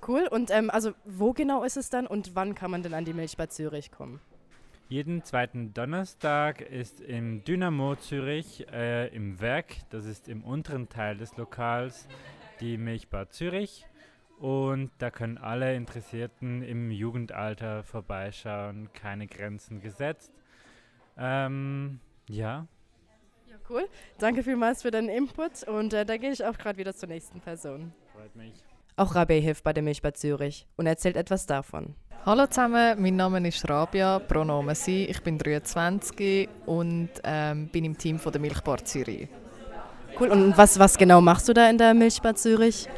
Cool. 0.06 0.28
Und 0.30 0.50
ähm, 0.50 0.70
also 0.70 0.92
wo 1.04 1.32
genau 1.32 1.64
ist 1.64 1.76
es 1.76 1.90
dann 1.90 2.06
und 2.06 2.34
wann 2.34 2.54
kann 2.54 2.70
man 2.70 2.82
denn 2.82 2.94
an 2.94 3.04
die 3.04 3.14
Milchbar 3.14 3.48
Zürich 3.48 3.90
kommen? 3.90 4.20
Jeden 4.88 5.24
zweiten 5.24 5.74
Donnerstag 5.74 6.60
ist 6.60 7.00
im 7.00 7.42
Dynamo 7.42 7.96
Zürich 7.96 8.68
äh, 8.72 9.08
im 9.08 9.40
Werk, 9.40 9.74
das 9.90 10.04
ist 10.04 10.28
im 10.28 10.44
unteren 10.44 10.88
Teil 10.88 11.16
des 11.16 11.36
Lokals, 11.36 12.06
die 12.60 12.78
Milchbar 12.78 13.28
Zürich. 13.30 13.84
Und 14.38 14.90
da 14.98 15.10
können 15.10 15.38
alle 15.38 15.74
Interessierten 15.74 16.62
im 16.62 16.90
Jugendalter 16.90 17.82
vorbeischauen, 17.84 18.90
keine 18.92 19.26
Grenzen 19.26 19.80
gesetzt. 19.80 20.30
Ähm, 21.16 22.00
ja. 22.28 22.66
Ja, 23.48 23.56
cool. 23.70 23.88
Danke 24.18 24.42
vielmals 24.42 24.82
für 24.82 24.90
deinen 24.90 25.08
Input 25.08 25.62
und 25.66 25.94
äh, 25.94 26.04
da 26.04 26.18
gehe 26.18 26.32
ich 26.32 26.44
auch 26.44 26.58
gerade 26.58 26.78
wieder 26.78 26.94
zur 26.94 27.08
nächsten 27.08 27.40
Person. 27.40 27.92
Freut 28.14 28.36
mich. 28.36 28.52
Auch 28.96 29.14
Rabia 29.14 29.40
hilft 29.40 29.64
bei 29.64 29.72
der 29.72 29.82
Milchbar 29.82 30.14
Zürich 30.14 30.66
und 30.76 30.86
erzählt 30.86 31.16
etwas 31.16 31.46
davon. 31.46 31.94
Hallo 32.26 32.46
zusammen, 32.46 33.00
mein 33.00 33.16
Name 33.16 33.46
ist 33.46 33.68
Rabia, 33.68 34.18
Pronomen 34.18 34.74
sie. 34.74 35.04
Ich 35.04 35.22
bin 35.22 35.38
23 35.38 36.48
und 36.66 37.10
ähm, 37.24 37.68
bin 37.68 37.84
im 37.84 37.96
Team 37.96 38.18
von 38.18 38.32
der 38.32 38.40
Milchbar 38.40 38.84
Zürich. 38.84 39.28
Cool. 40.18 40.28
Und 40.28 40.56
was, 40.56 40.78
was 40.78 40.96
genau 40.96 41.20
machst 41.20 41.48
du 41.48 41.52
da 41.52 41.68
in 41.70 41.78
der 41.78 41.94
Milchbar 41.94 42.34
Zürich? 42.34 42.88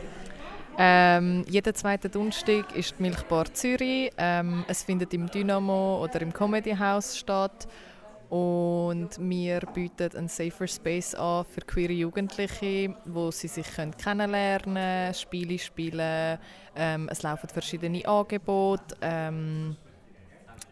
Ähm, 0.80 1.44
jeden 1.48 1.74
zweiten 1.74 2.08
Donnerstag 2.08 2.76
ist 2.76 2.94
die 2.96 3.02
Milchbar 3.02 3.52
Zürich. 3.52 4.12
Ähm, 4.16 4.64
es 4.68 4.84
findet 4.84 5.12
im 5.12 5.28
Dynamo 5.28 6.00
oder 6.04 6.22
im 6.22 6.32
Comedy 6.32 6.76
House 6.76 7.18
statt. 7.18 7.66
Und 8.30 9.08
wir 9.18 9.60
bieten 9.74 10.16
einen 10.16 10.28
Safer 10.28 10.68
Space 10.68 11.16
an 11.16 11.46
für 11.46 11.62
queere 11.62 11.94
Jugendliche, 11.94 12.94
wo 13.06 13.32
sie 13.32 13.48
sich 13.48 13.66
kennenlernen 13.74 14.74
können, 14.74 15.14
Spiele 15.14 15.58
spielen. 15.58 16.38
Ähm, 16.76 17.08
es 17.10 17.22
laufen 17.22 17.48
verschiedene 17.48 18.06
Angebote, 18.06 18.94
ähm, 19.00 19.76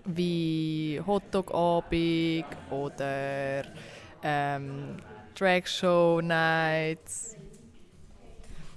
wie 0.05 1.01
Hotdog-Abend 1.05 2.45
oder 2.71 3.63
ähm, 4.23 4.99
Drag 5.35 5.67
Show 5.67 6.21
Nights. 6.23 7.36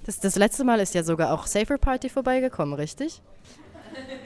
Das, 0.04 0.18
das 0.18 0.36
letzte 0.36 0.64
Mal 0.64 0.80
ist 0.80 0.94
ja 0.94 1.02
sogar 1.02 1.32
auch 1.32 1.46
Safer 1.46 1.78
Party 1.78 2.08
vorbeigekommen, 2.08 2.74
richtig? 2.74 3.22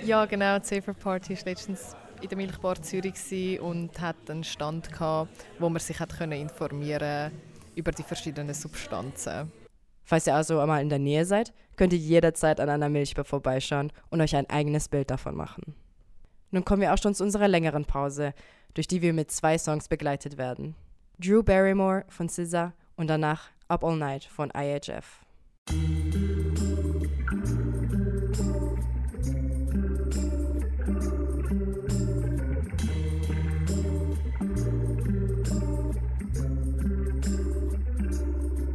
Ja, 0.05 0.25
genau. 0.27 0.59
Die 0.59 0.67
Safer 0.67 0.95
Party 0.95 1.37
war 1.37 1.45
letztens 1.47 1.97
in 2.21 2.29
der 2.29 2.39
Milchbar 2.39 2.81
Zürich 2.81 3.61
und 3.61 4.01
hat 4.01 4.17
einen 4.29 4.45
Stand 4.45 4.91
gehabt, 4.93 5.45
wo 5.59 5.69
man 5.69 5.81
sich 5.81 5.99
hat 5.99 6.17
können 6.17 6.41
informieren 6.41 7.33
über 7.75 7.93
die 7.93 8.03
verschiedenen 8.03 8.55
Substanzen. 8.55 9.51
Falls 10.05 10.27
ihr 10.27 10.35
also 10.35 10.61
einmal 10.61 10.83
in 10.83 10.89
der 10.89 10.99
Nähe 10.99 11.25
seid, 11.25 11.53
könnt 11.77 11.93
ihr 11.93 11.99
jederzeit 11.99 12.61
an 12.61 12.69
einer 12.69 12.89
Milchbar 12.89 13.25
vorbeischauen 13.25 13.91
und 14.11 14.21
euch 14.21 14.37
ein 14.37 14.49
eigenes 14.49 14.89
Bild 14.89 15.11
davon 15.11 15.35
machen. 15.35 15.75
Nun 16.51 16.65
kommen 16.65 16.83
wir 16.83 16.93
auch 16.93 16.99
schon 16.99 17.15
zu 17.15 17.25
unserer 17.25 17.49
längeren 17.49 17.85
Pause, 17.85 18.33
durch 18.75 18.87
die 18.87 19.03
wir 19.03 19.13
mit 19.13 19.31
zwei 19.33 19.59
Songs 19.59 19.89
begleitet 19.89 20.37
werden. 20.37 20.77
Drew 21.19 21.43
Barrymore 21.43 22.05
von 22.09 22.29
SZA 22.29 22.73
und 22.97 23.09
danach 23.09 23.49
Up 23.69 23.83
All 23.83 23.97
Night 23.97 24.25
von 24.25 24.53
IHF. 24.55 25.24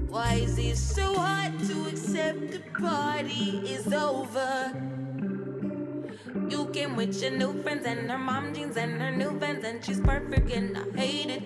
Why 0.10 0.34
is 0.34 0.58
it 0.58 0.78
so 0.78 1.14
hard 1.14 1.60
to 1.60 1.88
accept 1.88 2.52
the 2.52 2.60
party 2.80 3.62
is 3.66 3.94
over? 3.94 4.74
You 6.50 6.66
came 6.74 6.96
with 6.96 7.22
your 7.22 7.32
new 7.32 7.62
friends 7.64 7.86
and 7.86 8.10
her 8.10 8.18
mom 8.18 8.54
jeans 8.54 8.76
and 8.76 9.02
her 9.02 9.12
new 9.12 9.32
vans 9.38 9.64
and 9.64 9.86
she's 9.86 10.00
perfect 10.00 10.52
and 10.52 10.78
I 10.78 10.98
hate 10.98 11.30
it. 11.30 11.44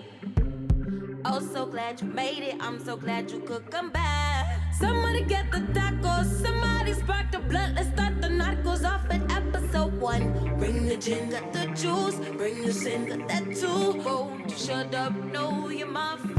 Oh, 1.24 1.40
so 1.40 1.66
glad 1.66 2.00
you 2.00 2.08
made 2.08 2.42
it. 2.42 2.56
I'm 2.60 2.82
so 2.82 2.96
glad 2.96 3.30
you 3.30 3.40
could 3.40 3.70
come 3.70 3.90
back. 3.90 4.23
Somebody 4.78 5.22
get 5.22 5.50
the 5.52 5.60
tacos. 5.72 6.26
Somebody 6.42 6.92
spark 6.94 7.30
the 7.30 7.38
blood. 7.38 7.74
Let's 7.76 7.88
start 7.90 8.20
the 8.20 8.28
narcos 8.28 8.84
off 8.84 9.06
at 9.10 9.22
episode 9.30 10.00
one. 10.00 10.32
Bring 10.58 10.86
the 10.86 10.96
gin, 10.96 11.30
got 11.30 11.52
the 11.52 11.66
juice. 11.80 12.16
Bring 12.36 12.62
the 12.62 12.72
sin, 12.72 13.06
got 13.06 13.28
that 13.28 13.54
too. 13.54 14.02
Won't 14.02 14.50
you 14.50 14.56
shut 14.56 14.94
up? 14.94 15.14
No, 15.32 15.68
you're 15.68 15.86
my 15.86 16.16
favorite. 16.16 16.33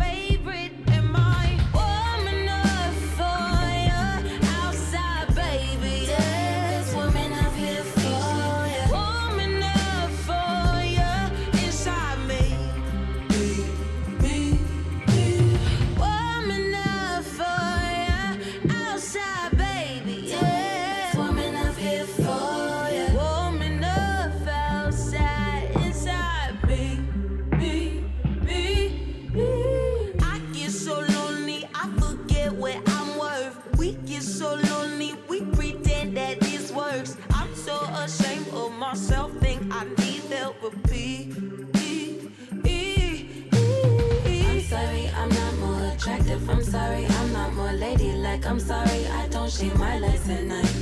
I'm 46.47 46.63
sorry, 46.63 47.05
I'm 47.05 47.33
not 47.33 47.53
more 47.53 47.73
ladylike. 47.73 48.45
I'm 48.45 48.59
sorry, 48.59 49.07
I 49.07 49.27
don't 49.29 49.49
shave 49.49 49.77
my 49.79 49.99
legs 49.99 50.29
at 50.29 50.43
night. 50.43 50.75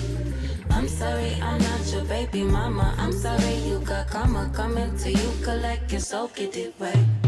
I'm 0.72 0.88
sorry, 0.88 1.34
I'm 1.42 1.60
not 1.62 1.94
your 1.94 2.04
baby 2.06 2.44
mama. 2.44 2.94
I'm 2.98 3.14
sorry, 3.14 3.56
you 3.68 3.80
got 3.80 4.10
karma 4.10 4.52
coming 4.54 4.96
to 4.98 5.12
you. 5.12 5.32
Collect 5.44 5.92
your 5.92 6.02
soul, 6.02 6.30
get 6.36 6.58
it 6.58 6.74
right. 6.80 7.23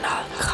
な。 0.00 0.45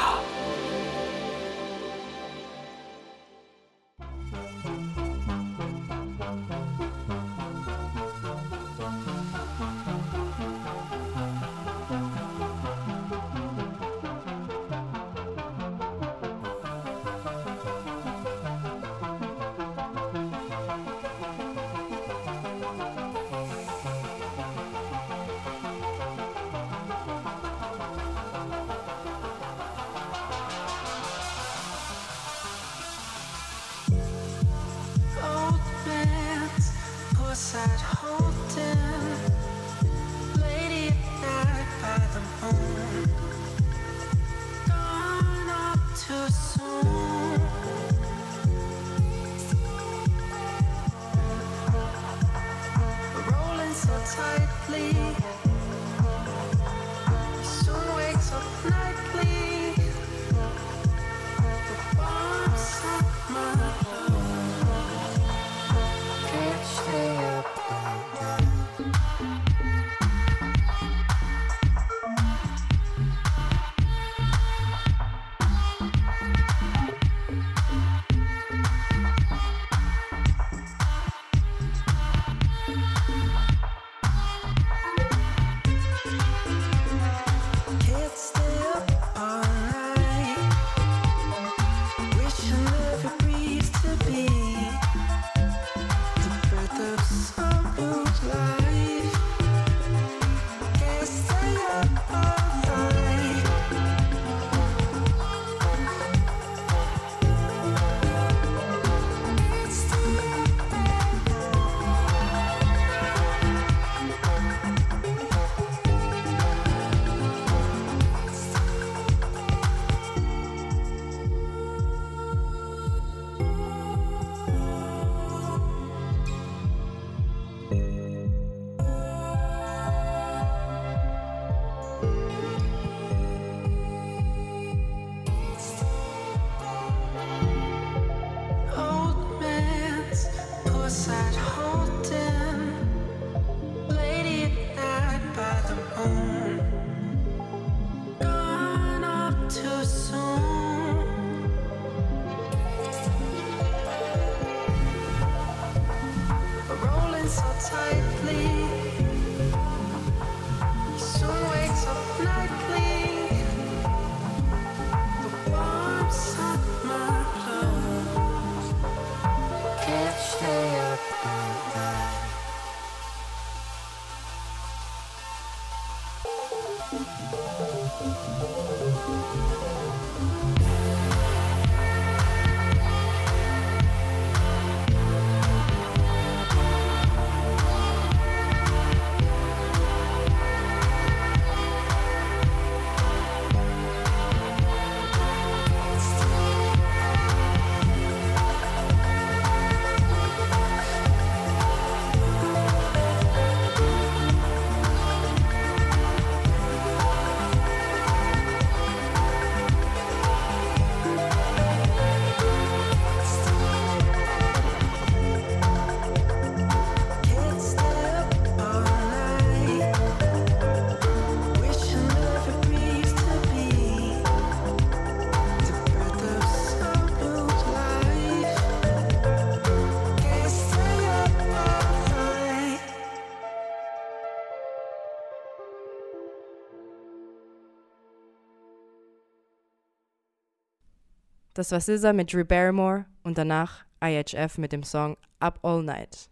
Das 241.62 241.70
war 241.70 241.80
SZA 241.80 242.12
mit 242.12 242.32
Drew 242.32 242.44
Barrymore 242.44 243.04
und 243.22 243.38
danach 243.38 243.84
IHF 244.02 244.58
mit 244.58 244.72
dem 244.72 244.82
Song 244.82 245.16
Up 245.38 245.60
All 245.62 245.84
Night. 245.84 246.28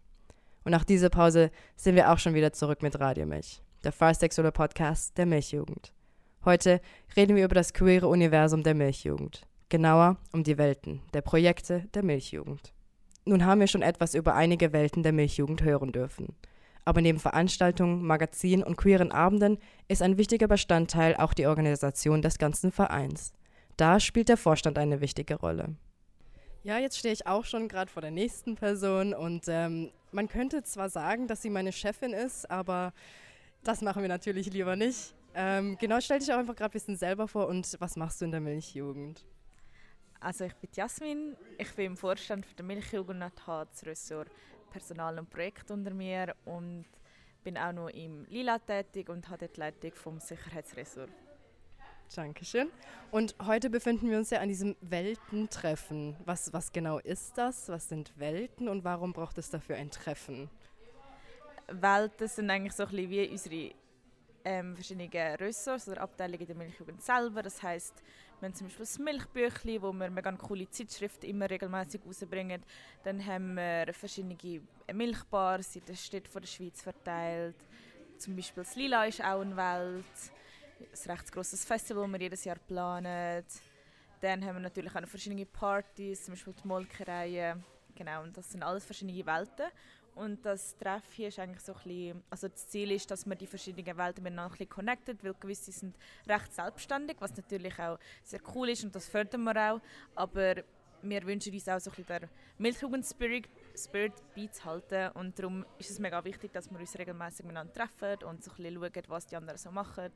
Und 0.64 0.73
nach 0.73 0.83
dieser 0.83 1.09
Pause 1.09 1.53
sind 1.77 1.95
wir 1.95 2.11
auch 2.11 2.19
schon 2.19 2.35
wieder 2.35 2.53
zurück 2.53 2.83
mit 2.83 2.99
Radio 2.99 3.27
Milch, 3.27 3.62
der 3.85 3.93
sexuelle 4.12 4.51
Podcast 4.51 5.16
der 5.16 5.27
Milchjugend. 5.27 5.93
Heute 6.45 6.81
reden 7.16 7.37
wir 7.37 7.45
über 7.45 7.55
das 7.55 7.73
queere 7.73 8.09
Universum 8.09 8.64
der 8.64 8.75
Milchjugend. 8.75 9.47
Genauer 9.69 10.16
um 10.33 10.43
die 10.43 10.59
Welten 10.59 11.01
der 11.14 11.23
Projekte 11.23 11.85
der 11.95 12.03
Milchjugend. 12.03 12.75
Nun 13.25 13.45
haben 13.45 13.61
wir 13.61 13.69
schon 13.69 13.83
etwas 13.83 14.16
über 14.16 14.35
einige 14.35 14.73
Welten 14.73 15.05
der 15.05 15.12
Milchjugend 15.12 15.62
hören 15.62 15.93
dürfen. 15.93 16.35
Aber 16.85 17.03
neben 17.03 17.21
Veranstaltungen, 17.21 18.05
Magazinen 18.05 18.64
und 18.64 18.77
queeren 18.77 19.12
Abenden 19.12 19.59
ist 19.87 20.03
ein 20.03 20.19
wichtiger 20.19 20.49
Bestandteil 20.49 21.14
auch 21.14 21.35
die 21.35 21.47
Organisation 21.47 22.21
des 22.21 22.38
ganzen 22.38 22.73
Vereins. 22.73 23.33
Da 23.81 23.99
spielt 23.99 24.29
der 24.29 24.37
Vorstand 24.37 24.77
eine 24.77 25.01
wichtige 25.01 25.37
Rolle. 25.37 25.75
Ja, 26.64 26.77
jetzt 26.77 26.99
stehe 26.99 27.14
ich 27.14 27.27
auch 27.27 27.47
schon 27.47 27.66
gerade 27.66 27.90
vor 27.90 28.03
der 28.03 28.11
nächsten 28.11 28.55
Person 28.55 29.14
und 29.14 29.45
ähm, 29.49 29.90
man 30.12 30.29
könnte 30.29 30.62
zwar 30.64 30.90
sagen, 30.90 31.27
dass 31.27 31.40
sie 31.40 31.49
meine 31.49 31.73
Chefin 31.73 32.12
ist, 32.12 32.51
aber 32.51 32.93
das 33.64 33.81
machen 33.81 34.03
wir 34.03 34.11
natürlich 34.11 34.53
lieber 34.53 34.77
nicht. 34.77 35.14
Ähm, 35.35 35.79
genau, 35.81 35.99
stell 36.03 36.19
dich 36.19 36.31
auch 36.31 36.37
einfach 36.37 36.57
gerade 36.57 36.73
ein 36.73 36.73
bisschen 36.73 36.97
selber 36.97 37.27
vor 37.27 37.49
und 37.49 37.75
was 37.81 37.97
machst 37.97 38.21
du 38.21 38.27
in 38.27 38.33
der 38.33 38.40
Milchjugend? 38.40 39.25
Also 40.21 40.45
ich 40.45 40.55
bin 40.57 40.69
Jasmin, 40.75 41.35
ich 41.57 41.73
bin 41.75 41.87
im 41.87 41.97
Vorstand 41.97 42.45
für 42.45 42.57
der 42.57 42.66
Milchjugend 42.66 43.23
und 43.23 43.47
habe 43.47 43.71
das 43.73 43.87
Ressort 43.87 44.29
Personal 44.71 45.19
und 45.19 45.31
Projekt 45.31 45.71
unter 45.71 45.95
mir 45.95 46.35
und 46.45 46.85
bin 47.45 47.57
auch 47.57 47.73
noch 47.73 47.88
im 47.88 48.27
Lila 48.27 48.59
tätig 48.59 49.09
und 49.09 49.31
habe 49.31 49.49
die 49.49 49.59
Leitung 49.59 49.95
vom 49.95 50.21
Sicherheitsressort. 50.21 51.09
Dankeschön. 52.14 52.68
Und 53.12 53.37
heute 53.46 53.70
befinden 53.70 54.11
wir 54.11 54.18
uns 54.18 54.31
ja 54.31 54.40
an 54.40 54.49
diesem 54.49 54.77
Weltentreffen. 54.81 56.16
Was, 56.25 56.53
was 56.53 56.73
genau 56.73 56.99
ist 56.99 57.38
das? 57.38 57.68
Was 57.68 57.88
sind 57.88 58.12
Welten 58.18 58.68
und 58.68 58.83
warum 58.83 59.12
braucht 59.12 59.38
es 59.38 59.49
dafür 59.49 59.77
ein 59.77 59.90
Treffen? 59.90 60.51
Welten 61.68 62.27
sind 62.27 62.51
eigentlich 62.51 62.73
so 62.73 62.83
ein 62.83 62.88
bisschen 62.90 63.11
wie 63.11 63.29
unsere 63.29 63.75
ähm, 64.44 64.75
verschiedenen 64.75 65.37
Ressorts 65.37 65.88
oder 65.88 66.01
Abteilungen 66.01 66.46
der 66.46 66.57
Milchjugend 66.57 67.01
selber. 67.01 67.42
Das 67.42 67.62
heisst, 67.62 68.03
wir 68.40 68.49
haben 68.49 68.55
zum 68.55 68.66
Beispiel 68.66 68.87
das 68.87 68.99
Milchbüchli, 68.99 69.81
wo 69.81 69.92
wir 69.92 70.11
mega 70.11 70.33
coole 70.33 70.68
Zeitschriften 70.68 71.27
immer 71.27 71.49
regelmäßig 71.49 72.01
rausbringen. 72.05 72.62
Dann 73.05 73.25
haben 73.25 73.55
wir 73.55 73.92
verschiedene 73.94 74.37
Milchbars 74.92 75.77
in 75.77 75.85
den 75.85 75.96
Städten 75.96 76.29
von 76.29 76.42
der 76.42 76.49
Schweiz 76.49 76.83
verteilt. 76.83 77.57
Zum 78.18 78.35
Beispiel 78.35 78.64
das 78.64 78.75
Lila 78.75 79.05
ist 79.05 79.23
auch 79.23 79.40
eine 79.42 79.57
Welt. 79.57 80.33
Ein 80.81 81.11
recht 81.11 81.31
grosses 81.31 81.64
Festival, 81.64 82.05
das 82.05 82.12
wir 82.12 82.21
jedes 82.21 82.45
Jahr 82.45 82.57
planen. 82.57 83.45
Dann 84.20 84.45
haben 84.45 84.57
wir 84.57 84.61
natürlich 84.61 84.95
auch 84.95 85.01
noch 85.01 85.09
verschiedene 85.09 85.45
Partys, 85.45 86.24
zum 86.24 86.33
Beispiel 86.33 86.55
die 86.55 86.66
Molkereien. 86.66 87.62
Genau, 87.95 88.22
und 88.22 88.35
das 88.35 88.51
sind 88.51 88.62
alles 88.62 88.85
verschiedene 88.85 89.24
Welten. 89.26 89.66
Und 90.14 90.45
das 90.45 90.76
Treff 90.78 91.05
hier 91.12 91.28
ist 91.28 91.39
eigentlich 91.39 91.62
so 91.62 91.72
ein 91.72 91.83
bisschen, 91.83 92.24
also 92.31 92.49
das 92.49 92.66
Ziel 92.68 92.93
ist, 92.93 93.11
dass 93.11 93.26
man 93.26 93.37
die 93.37 93.47
verschiedenen 93.47 93.97
Welten 93.97 94.22
miteinander 94.22 94.53
ein 94.55 94.59
bisschen 94.59 94.70
connected, 94.70 95.22
weil 95.22 95.35
gewisse 95.35 95.70
sind 95.70 95.97
recht 96.26 96.53
selbstständig, 96.53 97.16
was 97.20 97.37
natürlich 97.37 97.78
auch 97.78 97.99
sehr 98.22 98.41
cool 98.55 98.70
ist 98.70 98.83
und 98.83 98.95
das 98.95 99.07
fördern 99.07 99.45
wir 99.45 99.72
auch. 99.72 99.81
Aber 100.14 100.57
wir 101.03 101.22
wünschen 101.26 101.53
uns 101.53 101.68
auch 101.68 101.78
so 101.78 101.91
ein 101.91 101.97
bisschen 101.97 102.20
der 102.20 102.28
Milchjugend-Spirit 102.59 103.49
Spirit 103.76 104.14
beizuhalten 104.35 105.11
und 105.12 105.39
darum 105.39 105.64
ist 105.78 105.91
es 105.91 105.99
mega 105.99 106.22
wichtig, 106.24 106.53
dass 106.53 106.70
wir 106.70 106.78
uns 106.78 106.99
regelmäßig 106.99 107.47
miteinander 107.47 107.72
treffen 107.72 108.24
und 108.24 108.43
so 108.43 108.51
ein 108.51 108.57
bisschen 108.57 108.74
schauen, 108.74 109.05
was 109.09 109.26
die 109.26 109.37
anderen 109.37 109.59
so 109.59 109.70
machen. 109.70 110.11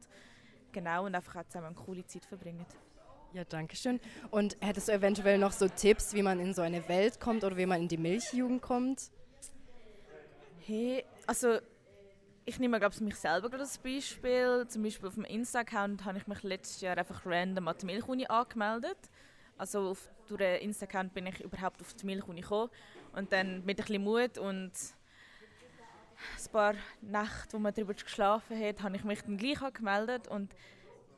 Genau, 0.74 1.06
und 1.06 1.14
einfach 1.14 1.36
auch 1.36 1.46
zusammen 1.46 1.68
eine 1.68 1.76
coole 1.76 2.04
Zeit 2.04 2.24
verbringen. 2.24 2.66
Ja, 3.32 3.44
danke 3.44 3.76
schön. 3.76 4.00
Und 4.32 4.56
hättest 4.60 4.88
du 4.88 4.92
eventuell 4.92 5.38
noch 5.38 5.52
so 5.52 5.68
Tipps, 5.68 6.14
wie 6.14 6.22
man 6.22 6.40
in 6.40 6.52
so 6.52 6.62
eine 6.62 6.88
Welt 6.88 7.20
kommt 7.20 7.44
oder 7.44 7.56
wie 7.56 7.64
man 7.64 7.82
in 7.82 7.88
die 7.88 7.96
Milchjugend 7.96 8.60
kommt? 8.60 9.12
Hey, 10.66 11.04
also 11.28 11.58
ich 12.44 12.58
nehme 12.58 12.80
glaube 12.80 13.04
mich 13.04 13.14
selber 13.14 13.50
gerade 13.50 13.62
als 13.62 13.78
Beispiel. 13.78 14.66
Zum 14.66 14.82
Beispiel 14.82 15.06
auf 15.08 15.14
dem 15.14 15.24
Insta-Account 15.24 16.04
habe 16.04 16.18
ich 16.18 16.26
mich 16.26 16.42
letztes 16.42 16.80
Jahr 16.80 16.98
einfach 16.98 17.24
random 17.24 17.68
an 17.68 17.76
die 17.80 17.86
Milchuni 17.86 18.26
angemeldet. 18.26 18.98
Also 19.56 19.90
auf, 19.90 20.10
durch 20.26 20.38
den 20.38 20.60
Insta-Account 20.60 21.14
bin 21.14 21.26
ich 21.26 21.40
überhaupt 21.40 21.80
auf 21.80 21.94
die 21.94 22.06
Milchuni 22.06 22.40
gekommen. 22.40 22.70
Und 23.12 23.32
dann 23.32 23.64
mit 23.64 23.78
ein 23.78 23.84
bisschen 23.84 24.02
Mut 24.02 24.38
und 24.38 24.72
ein 26.38 26.52
paar 26.52 26.74
Nächte, 27.00 27.52
wo 27.52 27.58
man 27.58 27.74
darüber 27.74 27.94
geschlafen 27.94 28.60
hat, 28.60 28.82
habe 28.82 28.96
ich 28.96 29.04
mich 29.04 29.22
dann 29.22 29.36
gleich 29.36 29.62
angemeldet 29.62 30.28
und 30.28 30.54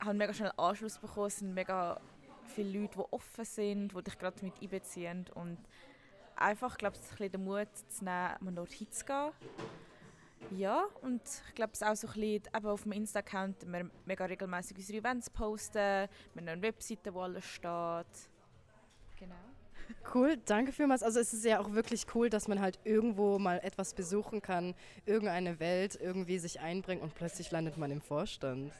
habe 0.00 0.14
mega 0.14 0.32
schnell 0.32 0.52
Anschluss 0.56 0.98
bekommen. 0.98 1.26
Es 1.26 1.38
sind 1.38 1.54
mega 1.54 2.00
viele 2.46 2.80
Leute, 2.80 2.98
die 2.98 3.12
offen 3.12 3.44
sind, 3.44 3.96
die 3.96 4.02
dich 4.02 4.18
gerade 4.18 4.44
mit 4.44 4.54
einbeziehen 4.60 5.26
und 5.34 5.58
einfach, 6.36 6.76
glaube 6.78 6.96
ich, 6.96 7.20
ein 7.20 7.32
den 7.32 7.44
Mut 7.44 7.68
zu 7.88 8.04
nehmen, 8.04 8.36
mal 8.40 8.54
dort 8.54 8.72
hinzugehen. 8.72 9.32
Ja, 10.50 10.84
und 11.02 11.22
ich 11.48 11.54
glaube, 11.54 11.72
es 11.72 11.82
auch 11.82 11.96
so 11.96 12.06
ein 12.06 12.14
bisschen, 12.14 12.66
auf 12.66 12.82
dem 12.82 12.92
Insta-Account, 12.92 13.66
wir 13.66 13.90
mega 14.04 14.24
regelmäßig 14.26 14.76
unsere 14.76 14.98
Events 14.98 15.30
posten, 15.30 15.74
wir 15.74 16.08
haben 16.36 16.48
eine 16.48 16.62
Webseite, 16.62 17.12
wo 17.12 17.22
alles 17.22 17.44
steht. 17.44 18.30
Genau. 19.16 19.34
Cool, 20.14 20.36
danke 20.44 20.72
vielmals. 20.72 21.02
Also 21.02 21.20
es 21.20 21.32
ist 21.32 21.44
ja 21.44 21.60
auch 21.60 21.72
wirklich 21.72 22.06
cool, 22.14 22.30
dass 22.30 22.48
man 22.48 22.60
halt 22.60 22.78
irgendwo 22.84 23.38
mal 23.38 23.58
etwas 23.62 23.94
besuchen 23.94 24.40
kann, 24.40 24.74
irgendeine 25.04 25.60
Welt 25.60 25.98
irgendwie 26.00 26.38
sich 26.38 26.60
einbringt 26.60 27.02
und 27.02 27.14
plötzlich 27.14 27.50
landet 27.50 27.76
man 27.76 27.90
im 27.90 28.00
Vorstand. 28.00 28.72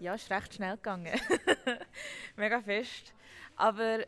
Ja, 0.00 0.14
ist 0.14 0.30
recht 0.30 0.54
schnell 0.54 0.76
gegangen. 0.76 1.18
mega 2.36 2.60
fest. 2.60 3.12
Aber 3.56 4.00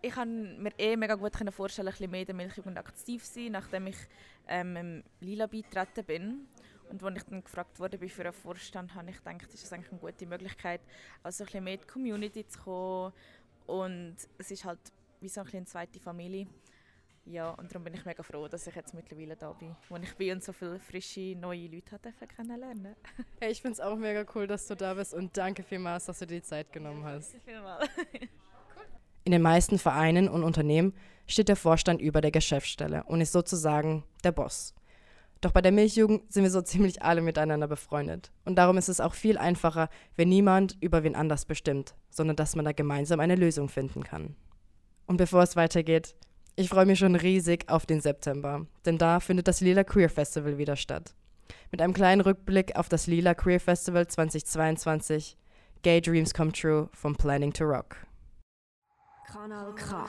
ich 0.00 0.12
kann 0.12 0.62
mir 0.62 0.72
eh 0.78 0.96
mega 0.96 1.14
gut 1.14 1.32
vorstellen, 1.52 1.88
ein 1.88 1.92
bisschen 1.92 2.10
mehr 2.10 2.20
in 2.20 2.26
der 2.26 2.34
Milchjugend 2.34 2.78
aktiv 2.78 3.24
zu 3.24 3.34
sein, 3.34 3.52
nachdem 3.52 3.86
ich 3.86 3.96
ähm, 4.48 4.76
im 4.76 5.04
Lila 5.20 5.46
beitreten 5.46 6.04
bin. 6.04 6.48
Und 6.90 7.02
als 7.02 7.16
ich 7.16 7.22
dann 7.24 7.42
gefragt 7.42 7.78
wurde 7.80 7.98
bin 7.98 8.08
für 8.08 8.22
einen 8.22 8.32
Vorstand, 8.32 8.94
habe 8.94 9.10
ich 9.10 9.16
gedacht, 9.16 9.52
das 9.52 9.62
ist 9.62 9.72
eigentlich 9.72 9.92
eine 9.92 10.00
gute 10.00 10.26
Möglichkeit, 10.26 10.80
also 11.22 11.42
ein 11.42 11.46
bisschen 11.46 11.64
mehr 11.64 11.74
in 11.74 11.80
die 11.80 11.86
Community 11.86 12.46
zu 12.46 12.60
kommen. 12.60 13.12
Und 13.66 14.16
es 14.38 14.50
ist 14.50 14.64
halt 14.64 14.80
wie 15.22 15.28
so 15.28 15.40
ein 15.40 15.48
eine 15.52 15.64
zweite 15.64 16.00
Familie. 16.00 16.46
Ja, 17.24 17.50
und 17.50 17.70
darum 17.70 17.84
bin 17.84 17.94
ich 17.94 18.04
mega 18.04 18.22
froh, 18.22 18.48
dass 18.48 18.66
ich 18.66 18.74
jetzt 18.74 18.94
mittlerweile 18.94 19.36
da 19.36 19.52
bin, 19.52 19.76
wo 19.88 19.96
ich 19.96 20.14
bin 20.16 20.32
und 20.32 20.42
so 20.42 20.52
viele 20.52 20.80
frische, 20.80 21.36
neue 21.36 21.68
Leute 21.68 21.96
durfte 22.00 22.26
kennenlernen 22.26 22.96
Hey, 23.40 23.52
ich 23.52 23.62
finde 23.62 23.74
es 23.74 23.80
auch 23.80 23.96
mega 23.96 24.24
cool, 24.34 24.48
dass 24.48 24.66
du 24.66 24.74
da 24.74 24.94
bist 24.94 25.14
und 25.14 25.36
danke 25.36 25.62
vielmals, 25.62 26.06
dass 26.06 26.18
du 26.18 26.26
dir 26.26 26.36
die 26.36 26.42
Zeit 26.42 26.72
genommen 26.72 27.04
hast. 27.04 27.36
Vielmals. 27.44 27.88
In 29.24 29.30
den 29.30 29.42
meisten 29.42 29.78
Vereinen 29.78 30.28
und 30.28 30.42
Unternehmen 30.42 30.94
steht 31.28 31.48
der 31.48 31.54
Vorstand 31.54 32.00
über 32.00 32.20
der 32.20 32.32
Geschäftsstelle 32.32 33.04
und 33.04 33.20
ist 33.20 33.30
sozusagen 33.30 34.02
der 34.24 34.32
Boss. 34.32 34.74
Doch 35.40 35.52
bei 35.52 35.60
der 35.60 35.72
Milchjugend 35.72 36.32
sind 36.32 36.42
wir 36.42 36.50
so 36.50 36.60
ziemlich 36.62 37.02
alle 37.02 37.20
miteinander 37.20 37.68
befreundet. 37.68 38.32
Und 38.44 38.56
darum 38.56 38.78
ist 38.78 38.88
es 38.88 39.00
auch 39.00 39.14
viel 39.14 39.38
einfacher, 39.38 39.90
wenn 40.16 40.28
niemand 40.28 40.76
über 40.80 41.04
wen 41.04 41.14
anders 41.14 41.44
bestimmt, 41.44 41.94
sondern 42.10 42.34
dass 42.34 42.56
man 42.56 42.64
da 42.64 42.72
gemeinsam 42.72 43.20
eine 43.20 43.36
Lösung 43.36 43.68
finden 43.68 44.02
kann. 44.02 44.34
Und 45.12 45.18
bevor 45.18 45.42
es 45.42 45.56
weitergeht, 45.56 46.14
ich 46.56 46.70
freue 46.70 46.86
mich 46.86 46.98
schon 46.98 47.16
riesig 47.16 47.68
auf 47.68 47.84
den 47.84 48.00
September, 48.00 48.64
denn 48.86 48.96
da 48.96 49.20
findet 49.20 49.46
das 49.46 49.60
Lila 49.60 49.84
Queer 49.84 50.08
Festival 50.08 50.56
wieder 50.56 50.74
statt. 50.74 51.14
Mit 51.70 51.82
einem 51.82 51.92
kleinen 51.92 52.22
Rückblick 52.22 52.76
auf 52.76 52.88
das 52.88 53.06
Lila 53.06 53.34
Queer 53.34 53.60
Festival 53.60 54.06
2022, 54.06 55.36
Gay 55.82 56.00
Dreams 56.00 56.32
Come 56.32 56.50
True 56.50 56.88
from 56.94 57.14
Planning 57.14 57.52
to 57.52 57.64
Rock. 57.64 57.98
Kanal 59.30 59.74
K. 59.74 60.06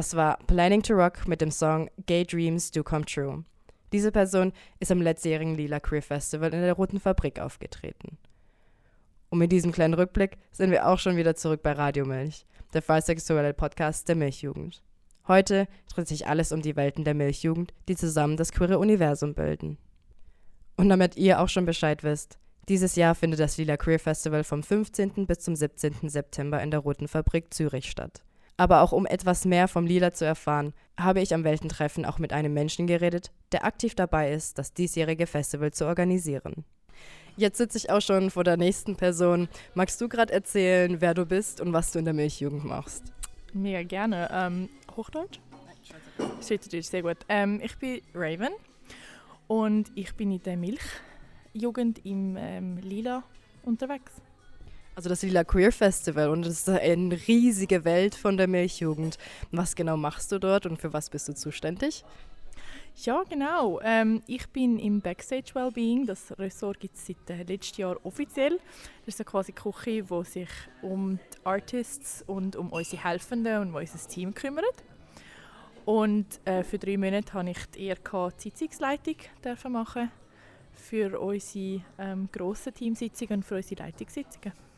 Das 0.00 0.16
war 0.16 0.38
Planning 0.46 0.82
to 0.82 0.94
Rock 0.94 1.28
mit 1.28 1.42
dem 1.42 1.50
Song 1.50 1.90
Gay 2.06 2.24
Dreams 2.24 2.70
Do 2.70 2.82
Come 2.82 3.04
True. 3.04 3.44
Diese 3.92 4.10
Person 4.10 4.54
ist 4.78 4.90
am 4.90 5.02
letztjährigen 5.02 5.56
Lila 5.56 5.78
Queer 5.78 6.00
Festival 6.00 6.54
in 6.54 6.62
der 6.62 6.72
Roten 6.72 6.98
Fabrik 6.98 7.38
aufgetreten. 7.38 8.16
Und 9.28 9.40
mit 9.40 9.52
diesem 9.52 9.72
kleinen 9.72 9.92
Rückblick 9.92 10.38
sind 10.52 10.70
wir 10.70 10.86
auch 10.88 10.98
schon 10.98 11.18
wieder 11.18 11.34
zurück 11.34 11.62
bei 11.62 11.72
Radio 11.72 12.06
Milch, 12.06 12.46
der 12.72 12.80
bisexuelle 12.80 13.52
Podcast 13.52 14.08
der 14.08 14.16
Milchjugend. 14.16 14.82
Heute 15.28 15.68
dreht 15.92 16.08
sich 16.08 16.26
alles 16.26 16.50
um 16.50 16.62
die 16.62 16.76
Welten 16.76 17.04
der 17.04 17.12
Milchjugend, 17.12 17.74
die 17.86 17.94
zusammen 17.94 18.38
das 18.38 18.52
queere 18.52 18.78
Universum 18.78 19.34
bilden. 19.34 19.76
Und 20.78 20.88
damit 20.88 21.18
ihr 21.18 21.40
auch 21.40 21.50
schon 21.50 21.66
Bescheid 21.66 22.04
wisst, 22.04 22.38
dieses 22.70 22.96
Jahr 22.96 23.14
findet 23.14 23.40
das 23.40 23.58
Lila 23.58 23.76
Queer 23.76 23.98
Festival 23.98 24.44
vom 24.44 24.62
15. 24.62 25.26
bis 25.26 25.40
zum 25.40 25.54
17. 25.54 26.08
September 26.08 26.62
in 26.62 26.70
der 26.70 26.80
Roten 26.80 27.06
Fabrik 27.06 27.52
Zürich 27.52 27.90
statt. 27.90 28.22
Aber 28.60 28.82
auch 28.82 28.92
um 28.92 29.06
etwas 29.06 29.46
mehr 29.46 29.68
vom 29.68 29.86
Lila 29.86 30.12
zu 30.12 30.26
erfahren, 30.26 30.74
habe 30.98 31.22
ich 31.22 31.32
am 31.32 31.44
Weltentreffen 31.44 32.04
auch 32.04 32.18
mit 32.18 32.34
einem 32.34 32.52
Menschen 32.52 32.86
geredet, 32.86 33.32
der 33.52 33.64
aktiv 33.64 33.94
dabei 33.94 34.32
ist, 34.32 34.58
das 34.58 34.74
diesjährige 34.74 35.26
Festival 35.26 35.72
zu 35.72 35.86
organisieren. 35.86 36.66
Jetzt 37.38 37.56
sitze 37.56 37.78
ich 37.78 37.88
auch 37.88 38.02
schon 38.02 38.30
vor 38.30 38.44
der 38.44 38.58
nächsten 38.58 38.96
Person. 38.96 39.48
Magst 39.72 39.98
du 40.02 40.10
gerade 40.10 40.34
erzählen, 40.34 41.00
wer 41.00 41.14
du 41.14 41.24
bist 41.24 41.62
und 41.62 41.72
was 41.72 41.90
du 41.92 42.00
in 42.00 42.04
der 42.04 42.12
Milchjugend 42.12 42.66
machst? 42.66 43.14
Mega 43.54 43.82
gerne. 43.82 44.28
Ähm, 44.30 44.68
Hochdeutsch? 44.94 45.40
Schweizerdeutsch, 46.46 46.84
sehr 46.84 47.00
gut. 47.00 47.16
Ähm, 47.30 47.62
ich 47.64 47.78
bin 47.78 48.02
Raven 48.14 48.52
und 49.46 49.90
ich 49.94 50.14
bin 50.16 50.32
in 50.32 50.42
der 50.42 50.58
Milchjugend 50.58 52.04
im 52.04 52.36
ähm, 52.38 52.76
Lila 52.76 53.22
unterwegs. 53.62 54.20
Also 54.94 55.08
das 55.08 55.22
Lila 55.22 55.44
Queer 55.44 55.72
Festival 55.72 56.28
und 56.30 56.44
das 56.44 56.54
ist 56.60 56.68
eine 56.68 57.16
riesige 57.26 57.84
Welt 57.84 58.14
von 58.14 58.36
der 58.36 58.48
Milchjugend. 58.48 59.18
Was 59.50 59.74
genau 59.74 59.96
machst 59.96 60.32
du 60.32 60.38
dort 60.38 60.66
und 60.66 60.80
für 60.80 60.92
was 60.92 61.10
bist 61.10 61.28
du 61.28 61.34
zuständig? 61.34 62.04
Ja, 62.96 63.22
genau. 63.28 63.80
Ähm, 63.82 64.22
ich 64.26 64.46
bin 64.48 64.78
im 64.78 65.00
Backstage 65.00 65.54
Wellbeing. 65.54 66.06
Das 66.06 66.36
Ressort 66.38 66.80
gibt 66.80 66.96
es 66.96 67.06
seit 67.06 67.30
äh, 67.30 67.44
letztem 67.44 67.82
Jahr 67.82 67.96
offiziell. 68.04 68.58
Das 69.06 69.14
ist 69.14 69.18
so 69.18 69.24
quasi 69.24 69.52
Küche, 69.52 70.02
die 70.02 70.24
sich 70.24 70.48
um 70.82 71.18
die 71.18 71.46
Artists 71.46 72.22
und 72.26 72.56
um 72.56 72.68
unsere 72.70 73.02
Helfenden 73.02 73.62
und 73.62 73.68
um 73.68 73.74
unser 73.76 74.08
Team 74.08 74.34
kümmert. 74.34 74.84
Und 75.86 76.26
äh, 76.44 76.62
für 76.62 76.78
drei 76.78 76.98
Monate 76.98 77.32
habe 77.32 77.50
ich 77.50 77.66
die 77.74 77.88
ERK 77.88 78.32
Sitzungsleitung 78.36 79.16
machen 79.70 80.10
für 80.74 81.18
unsere 81.18 81.82
ähm, 81.98 82.28
grossen 82.30 82.74
Teamsitzungen 82.74 83.36
und 83.36 83.44
für 83.44 83.56
unsere 83.56 83.82
Leitungssitzungen. 83.82 84.69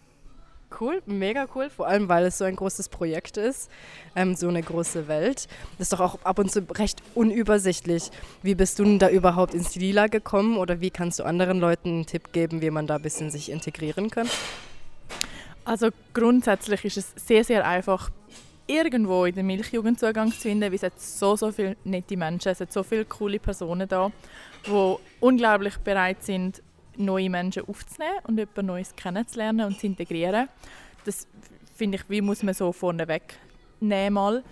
Cool, 0.81 1.03
mega 1.07 1.47
cool, 1.55 1.71
vor 1.71 1.87
allem 1.87 2.09
weil 2.09 2.25
es 2.27 2.39
so 2.39 2.45
ein 2.45 2.57
großes 2.57 2.89
Projekt 2.89 3.37
ist, 3.37 3.71
ähm, 4.17 4.35
so 4.35 4.49
eine 4.49 4.63
große 4.63 5.09
Welt. 5.09 5.49
Das 5.79 5.87
ist 5.87 5.93
doch 5.93 6.01
auch 6.01 6.19
ab 6.25 6.39
und 6.39 6.51
zu 6.51 6.67
recht 6.77 7.03
unübersichtlich. 7.15 8.11
Wie 8.43 8.55
bist 8.55 8.79
du 8.79 8.85
denn 8.85 8.99
da 8.99 9.09
überhaupt 9.09 9.55
ins 9.55 9.75
Lila 9.75 10.07
gekommen 10.07 10.57
oder 10.57 10.81
wie 10.81 10.91
kannst 10.91 11.19
du 11.19 11.25
anderen 11.25 11.61
Leuten 11.61 11.89
einen 11.89 12.07
Tipp 12.07 12.33
geben, 12.33 12.63
wie 12.63 12.71
man 12.71 12.87
da 12.87 12.97
ein 12.97 13.03
bisschen 13.03 13.31
sich 13.31 13.51
integrieren 13.51 14.11
kann? 14.11 14.29
Also 15.65 15.91
grundsätzlich 16.13 16.85
ist 16.85 16.97
es 16.97 17.13
sehr, 17.17 17.45
sehr 17.45 17.67
einfach, 17.67 18.11
irgendwo 18.67 19.25
in 19.25 19.35
der 19.35 19.45
Milchjugend 19.45 19.99
Zugang 20.01 20.33
zu 20.33 20.41
finden, 20.41 20.63
weil 20.63 20.75
es 20.75 20.83
hat 20.83 20.99
so, 21.01 21.37
so 21.37 21.53
viele 21.53 21.77
nette 21.85 22.17
Menschen, 22.17 22.49
es 22.49 22.61
hat 22.61 22.73
so 22.73 22.83
viele 22.83 23.05
coole 23.05 23.39
Personen 23.39 23.89
da, 23.89 24.11
die 24.67 24.97
unglaublich 25.21 25.77
bereit 25.79 26.23
sind, 26.23 26.63
neue 27.03 27.31
Menschen 27.31 27.65
aufzunehmen 27.67 28.19
und 28.27 28.39
etwas 28.39 28.65
Neues 28.65 28.97
kennenzulernen 28.97 29.67
und 29.67 29.79
zu 29.79 29.87
integrieren. 29.87 30.49
Das 31.05 31.27
finde 31.75 31.99
ich, 31.99 32.09
wie 32.09 32.21
muss 32.21 32.43
man 32.43 32.55
so 32.55 32.73
vorneweg 32.73 33.35
nehmen 33.81 34.15
mal. 34.15 34.43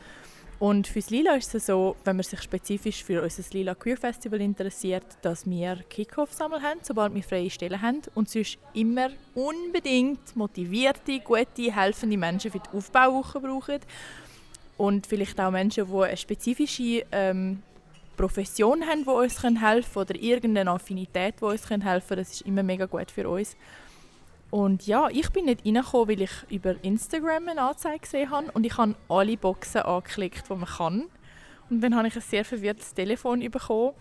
Und 0.61 0.87
für 0.87 1.01
das 1.01 1.09
Lila 1.09 1.37
ist 1.37 1.55
es 1.55 1.67
so, 1.67 1.97
wenn 2.05 2.17
man 2.17 2.23
sich 2.23 2.43
spezifisch 2.43 3.03
für 3.03 3.23
unser 3.23 3.43
Lila 3.53 3.75
Queer 3.75 3.97
Festival 3.97 4.43
interessiert, 4.43 5.07
dass 5.23 5.49
wir 5.49 5.77
Kick-Off-Sammel 5.89 6.61
haben, 6.61 6.81
sobald 6.83 7.15
wir 7.15 7.23
freie 7.23 7.49
Stellen 7.49 7.81
haben. 7.81 8.03
Und 8.15 8.29
sonst 8.29 8.59
immer 8.75 9.09
unbedingt 9.35 10.37
motivierte, 10.37 11.19
gute, 11.21 11.75
helfende 11.75 12.19
Menschen 12.19 12.51
für 12.51 12.59
die 12.59 12.77
Aufbauwoche 12.77 13.41
brauchen. 13.41 13.81
Und 14.77 15.07
vielleicht 15.07 15.41
auch 15.41 15.51
Menschen, 15.51 15.87
die 15.87 15.97
eine 15.97 16.17
spezifische 16.19 17.07
ähm, 17.11 17.63
Profession 18.21 18.87
haben, 18.87 19.05
die 19.05 19.11
uns 19.11 19.43
helfen 19.43 19.61
können 19.63 19.85
oder 19.95 20.15
irgendeine 20.15 20.71
Affinität, 20.73 21.37
die 21.41 21.45
uns 21.45 21.71
helfen 21.71 21.81
können. 21.81 22.03
Das 22.09 22.33
ist 22.33 22.43
immer 22.43 22.63
mega 22.63 22.85
gut 22.85 23.11
für 23.11 23.27
uns. 23.27 23.57
Und 24.51 24.87
ja, 24.87 25.09
ich 25.11 25.31
bin 25.31 25.47
nicht 25.47 25.65
reingekommen, 25.65 26.09
weil 26.09 26.23
ich 26.23 26.31
über 26.51 26.75
Instagram 26.85 27.49
eine 27.49 27.63
Anzeige 27.63 28.01
gesehen 28.01 28.31
habe 28.31 28.51
und 28.53 28.67
ich 28.67 28.77
habe 28.77 28.95
alle 29.09 29.37
Boxen 29.39 29.83
angeklickt, 29.83 30.51
die 30.51 30.55
man 30.55 30.69
kann. 30.69 31.05
Und 31.71 31.81
dann 31.81 31.97
habe 31.97 32.09
ich 32.09 32.17
ein 32.17 32.21
sehr 32.21 32.45
verwirrtes 32.45 32.93
Telefon 32.93 33.41
bekommen. 33.49 33.95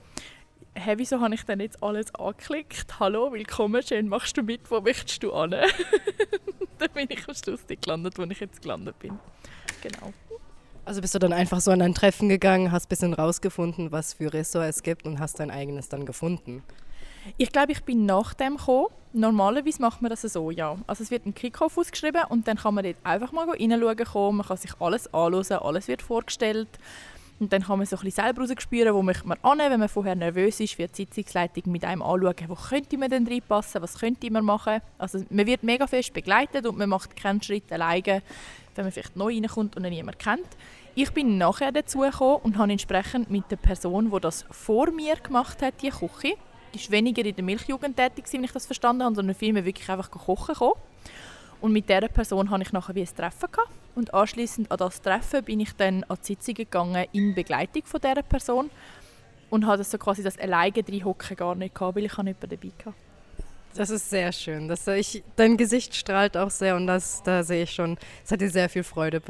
Hey, 0.74 0.98
wieso 0.98 1.22
habe 1.22 1.36
ich 1.36 1.44
denn 1.44 1.62
jetzt 1.62 1.82
alles 1.82 2.14
angeklickt? 2.16 3.00
Hallo, 3.00 3.32
willkommen, 3.32 3.82
schön, 3.84 4.10
machst 4.10 4.36
du 4.36 4.44
mit, 4.44 4.70
wo 4.70 4.82
möchtest 4.82 5.24
du 5.24 5.32
an? 5.32 5.52
dann 6.78 6.92
bin 6.94 7.08
ich 7.10 7.26
am 7.26 7.36
Schluss 7.36 7.62
gelandet, 7.68 8.18
wo 8.18 8.24
ich 8.24 8.40
jetzt 8.40 8.62
gelandet 8.62 9.00
bin. 9.00 9.18
Genau. 9.82 10.14
Also 10.90 11.02
bist 11.02 11.14
du 11.14 11.20
dann 11.20 11.34
einfach 11.34 11.62
so 11.62 11.70
an 11.70 11.84
ein 11.84 11.94
Treffen 11.94 12.30
gegangen, 12.30 12.72
hast 12.72 12.86
ein 12.86 12.90
bisschen 12.90 13.14
rausgefunden, 13.14 13.92
was 13.92 14.14
für 14.14 14.34
Ressort 14.34 14.66
es 14.68 14.82
gibt 14.82 15.06
und 15.06 15.20
hast 15.20 15.40
dein 15.40 15.52
eigenes 15.52 15.88
dann 15.88 16.04
gefunden? 16.04 16.64
Ich 17.38 17.52
glaube, 17.52 17.74
ich 17.74 17.84
bin 17.84 18.08
nach 18.08 18.34
dem 18.34 18.58
gekommen. 18.58 18.88
Normalerweise 19.14 19.84
macht 19.84 20.02
man 20.02 20.10
das 20.10 20.24
so, 20.24 20.50
ja. 20.50 20.78
Also 20.88 21.04
es 21.04 21.12
wird 21.12 21.28
ein 21.28 21.36
Kickoff 21.36 21.78
ausgeschrieben 21.78 22.24
und 22.30 22.48
dann 22.48 22.58
kann 22.58 22.74
man 22.74 22.86
dort 22.86 22.96
einfach 23.04 23.32
mal 23.32 23.48
reinschauen 23.48 24.36
man 24.36 24.48
kann 24.48 24.58
sich 24.58 24.72
alles 24.80 25.14
anschauen, 25.14 25.60
alles 25.60 25.88
wird 25.88 26.02
vorgestellt. 26.02 26.70
Und 27.40 27.54
dann 27.54 27.62
kann 27.62 27.78
man 27.78 27.86
so 27.86 27.96
ein 27.96 28.02
bisschen 28.02 28.24
selber 28.24 28.42
rausspüren, 28.42 28.96
wo 28.96 29.04
möchte 29.04 29.28
man 29.28 29.38
an, 29.44 29.60
wenn 29.60 29.80
man 29.80 29.90
vorher 29.90 30.16
nervös 30.16 30.60
ist, 30.60 30.80
wird 30.80 30.98
die 30.98 31.04
Sitzungsleitung 31.04 31.72
mit 31.72 31.86
einem 31.86 32.02
anschauen, 32.02 32.34
wo 32.48 32.56
könnte 32.56 32.98
man 32.98 33.12
denn 33.12 33.28
reinpassen, 33.28 33.80
was 33.84 34.00
könnte 34.00 34.32
man 34.32 34.44
machen. 34.44 34.82
Also 34.98 35.24
man 35.30 35.46
wird 35.46 35.62
mega 35.62 35.86
fest 35.86 36.14
begleitet 36.14 36.66
und 36.66 36.80
man 36.80 36.90
macht 36.90 37.16
keinen 37.16 37.44
Schritt 37.44 37.72
alleine, 37.72 38.24
wenn 38.74 38.86
man 38.86 38.92
vielleicht 38.92 39.16
neu 39.16 39.36
reinkommt 39.36 39.78
und 39.78 39.84
niemand 39.84 40.18
kennt. 40.18 40.48
Ich 40.96 41.12
bin 41.12 41.38
nachher 41.38 41.72
dazu 41.72 42.00
gekommen 42.00 42.42
und 42.44 42.58
habe 42.58 42.72
entsprechend 42.72 43.30
mit 43.30 43.50
der 43.52 43.58
Person, 43.58 44.12
die 44.12 44.20
das 44.20 44.46
vor 44.52 44.92
mir 44.92 45.16
gemacht 45.16 45.62
hat, 45.62 45.82
die 45.82 45.90
Küche, 45.90 46.36
die 46.74 46.78
ist 46.78 46.92
weniger 46.92 47.24
in 47.24 47.36
der 47.36 47.44
Milchjugend 47.44 47.96
tätig, 47.96 48.26
wenn 48.32 48.44
ich 48.44 48.52
das 48.52 48.66
verstanden 48.66 49.04
habe, 49.04 49.16
sondern 49.16 49.36
vielmehr 49.36 49.66
wirklich 49.66 49.90
einfach 49.90 50.12
kochen 50.12 50.54
gekommen. 50.54 50.76
Und 51.62 51.74
mit 51.74 51.90
dieser 51.90 52.08
Person 52.08 52.50
hatte 52.50 52.64
ich 52.64 52.72
nachher 52.72 52.96
wie 52.96 53.02
ein 53.02 53.16
Treffen. 53.16 53.52
Gehabt. 53.52 53.70
Und 53.96 54.14
anschließend 54.14 54.72
an 54.72 54.78
das 54.78 55.02
Treffen 55.02 55.44
bin 55.44 55.60
ich 55.60 55.74
dann 55.74 56.04
an 56.06 56.18
die 56.22 56.28
Sitzung 56.28 56.56
gegangen 56.56 57.06
in 57.12 57.36
Begleitung 57.36 57.84
von 57.86 58.00
dieser 58.00 58.24
Person 58.24 58.70
und 59.50 59.66
hatte 59.66 59.84
so 59.84 59.98
quasi 59.98 60.24
das 60.24 60.38
alleine 60.38 60.84
hocken 61.04 61.36
gar 61.36 61.56
nicht 61.56 61.76
gehabt, 61.76 61.96
weil 61.96 62.06
ich 62.06 62.18
nicht 62.18 62.42
dabei 62.42 62.72
hatte. 62.86 62.94
Das 63.76 63.90
ist 63.90 64.10
sehr 64.10 64.32
schön. 64.32 64.68
Das, 64.68 64.88
ich, 64.88 65.24
dein 65.36 65.58
Gesicht 65.58 65.96
strahlt 65.96 66.38
auch 66.38 66.50
sehr 66.50 66.76
und 66.76 66.88
das, 66.88 67.22
da 67.24 67.44
sehe 67.44 67.64
ich 67.64 67.72
schon, 67.72 67.98
es 68.24 68.32
hat 68.32 68.42
dir 68.42 68.50
sehr 68.50 68.70
viel 68.70 68.84
Freude 68.84 69.22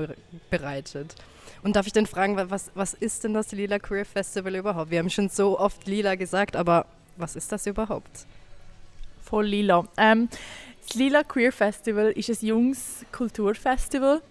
bereitet. 0.49 1.15
Und 1.61 1.75
darf 1.75 1.87
ich 1.87 1.93
denn 1.93 2.05
fragen, 2.05 2.37
was, 2.49 2.71
was 2.73 2.93
ist 2.93 3.23
denn 3.23 3.33
das 3.33 3.51
Lila 3.51 3.79
Queer 3.79 4.05
Festival 4.05 4.55
überhaupt? 4.55 4.91
Wir 4.91 4.99
haben 4.99 5.09
schon 5.09 5.29
so 5.29 5.59
oft 5.59 5.85
Lila 5.87 6.15
gesagt, 6.15 6.55
aber 6.55 6.85
was 7.17 7.35
ist 7.35 7.51
das 7.51 7.65
überhaupt? 7.67 8.25
Voll 9.21 9.45
lila. 9.45 9.85
Ähm, 9.97 10.29
das 10.81 10.95
Lila 10.95 11.23
Queer 11.23 11.51
Festival 11.51 12.11
ist 12.11 12.29
ein 12.29 12.47
junges 12.47 13.05
Kulturfestival, 13.11 14.21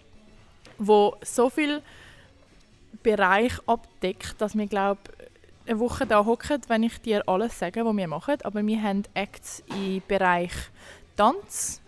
wo 0.78 1.16
so 1.22 1.50
viel 1.50 1.82
Bereich 3.02 3.52
abdeckt, 3.66 4.40
dass 4.40 4.56
wir 4.56 4.66
glaube 4.66 5.00
eine 5.66 5.78
Woche 5.78 6.06
da 6.06 6.24
hocken, 6.24 6.62
wenn 6.68 6.82
ich 6.82 6.98
dir 7.00 7.28
alles 7.28 7.58
sage, 7.58 7.84
was 7.84 7.96
wir 7.96 8.08
machen. 8.08 8.38
Aber 8.42 8.66
wir 8.66 8.82
haben 8.82 9.02
Acts 9.14 9.62
im 9.68 10.02
Bereich 10.08 10.52
Tanz, 11.16 11.80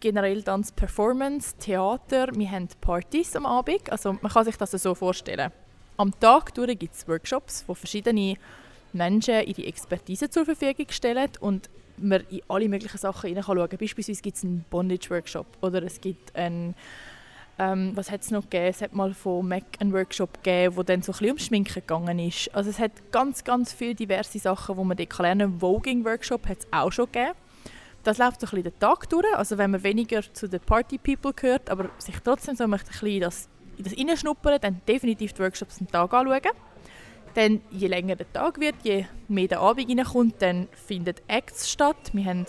generell 0.00 0.42
Tanz, 0.42 0.72
Performance, 0.72 1.56
Theater. 1.58 2.28
Wir 2.34 2.50
haben 2.50 2.68
Partys 2.80 3.36
am 3.36 3.46
Abend. 3.46 3.90
Also 3.90 4.14
man 4.14 4.32
kann 4.32 4.44
sich 4.44 4.56
das 4.56 4.70
so 4.70 4.94
vorstellen. 4.94 5.52
Am 5.96 6.18
Tag 6.20 6.54
gibt 6.54 6.94
es 6.94 7.08
Workshops, 7.08 7.64
wo 7.66 7.74
verschiedene 7.74 8.36
Menschen 8.92 9.46
ihre 9.46 9.66
Expertise 9.66 10.30
zur 10.30 10.44
Verfügung 10.44 10.86
stellen 10.90 11.30
und 11.40 11.68
man 11.96 12.22
in 12.30 12.40
alle 12.48 12.68
möglichen 12.68 12.98
Sachen 12.98 13.28
hinein 13.28 13.44
kann 13.44 13.68
Beispielsweise 13.78 14.22
gibt 14.22 14.36
es 14.36 14.44
einen 14.44 14.64
Bondage-Workshop 14.70 15.46
oder 15.60 15.82
es 15.82 16.00
gibt 16.00 16.34
einen 16.36 16.74
ähm, 17.58 17.90
was 17.96 18.10
hat 18.10 18.22
es 18.22 18.30
noch 18.30 18.44
gegeben? 18.44 18.66
Es 18.66 18.82
hat 18.82 18.92
mal 18.94 19.12
von 19.12 19.46
Mac 19.48 19.64
einen 19.80 19.92
Workshop 19.92 20.44
gegeben, 20.44 20.76
wo 20.76 20.84
dann 20.84 21.02
so 21.02 21.10
ein 21.10 21.18
bisschen 21.18 21.32
um 21.32 21.38
Schminken 21.38 21.74
gegangen 21.74 22.18
ist. 22.20 22.54
Also 22.54 22.70
es 22.70 22.78
hat 22.78 22.92
ganz, 23.10 23.42
ganz 23.42 23.72
viele 23.72 23.96
diverse 23.96 24.38
Sachen, 24.38 24.76
die 24.76 24.84
man 24.84 24.96
dort 24.96 25.18
lernen 25.18 25.50
kann. 25.50 25.60
Voging-Workshop 25.60 26.46
hat 26.48 26.58
es 26.58 26.68
auch 26.70 26.92
schon 26.92 27.06
gegeben. 27.06 27.32
Das 28.04 28.18
läuft 28.18 28.40
so 28.40 28.46
ein 28.46 28.50
bisschen 28.50 28.64
den 28.64 28.78
Tag 28.78 29.08
durch. 29.08 29.26
Also 29.34 29.58
wenn 29.58 29.70
man 29.70 29.82
weniger 29.82 30.22
zu 30.32 30.48
den 30.48 30.60
Party-People 30.60 31.32
gehört, 31.34 31.68
aber 31.70 31.90
sich 31.98 32.16
trotzdem 32.22 32.56
so 32.56 32.66
möchte 32.66 32.90
ein 32.90 32.98
bisschen 32.98 33.20
das, 33.20 33.48
das 33.78 33.96
reinschnuppern, 33.96 34.60
dann 34.60 34.80
definitiv 34.86 35.32
die 35.32 35.40
Workshops 35.40 35.80
am 35.80 35.88
Tag 35.88 36.12
anschauen. 36.14 36.52
Dann, 37.34 37.60
je 37.70 37.88
länger 37.88 38.16
der 38.16 38.32
Tag 38.32 38.58
wird, 38.58 38.76
je 38.82 39.04
mehr 39.28 39.48
der 39.48 39.60
Abend 39.60 39.88
reinkommt, 39.88 40.40
dann 40.40 40.68
finden 40.72 41.14
Acts 41.28 41.70
statt. 41.70 41.96
Wir 42.12 42.24
haben, 42.24 42.46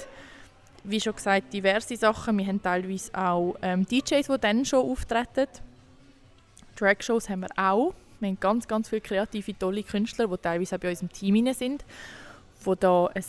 wie 0.83 1.01
schon 1.01 1.15
gesagt, 1.15 1.53
diverse 1.53 1.95
Sachen. 1.95 2.37
Wir 2.37 2.47
haben 2.47 2.61
teilweise 2.61 3.13
auch 3.13 3.55
ähm, 3.61 3.85
DJs, 3.85 4.27
die 4.27 4.39
dann 4.39 4.65
schon 4.65 4.89
auftreten. 4.89 5.47
Drag-Shows 6.77 7.29
haben 7.29 7.41
wir 7.41 7.49
auch. 7.57 7.93
Wir 8.19 8.29
haben 8.29 8.39
ganz, 8.39 8.67
ganz 8.67 8.89
viele 8.89 9.01
kreative, 9.01 9.57
tolle 9.57 9.83
Künstler, 9.83 10.27
die 10.27 10.37
teilweise 10.37 10.75
auch 10.75 10.79
bei 10.79 10.89
uns 10.89 11.01
im 11.01 11.11
Team 11.11 11.53
sind, 11.53 11.85
die 12.65 12.73
da 12.79 13.07
ein 13.07 13.23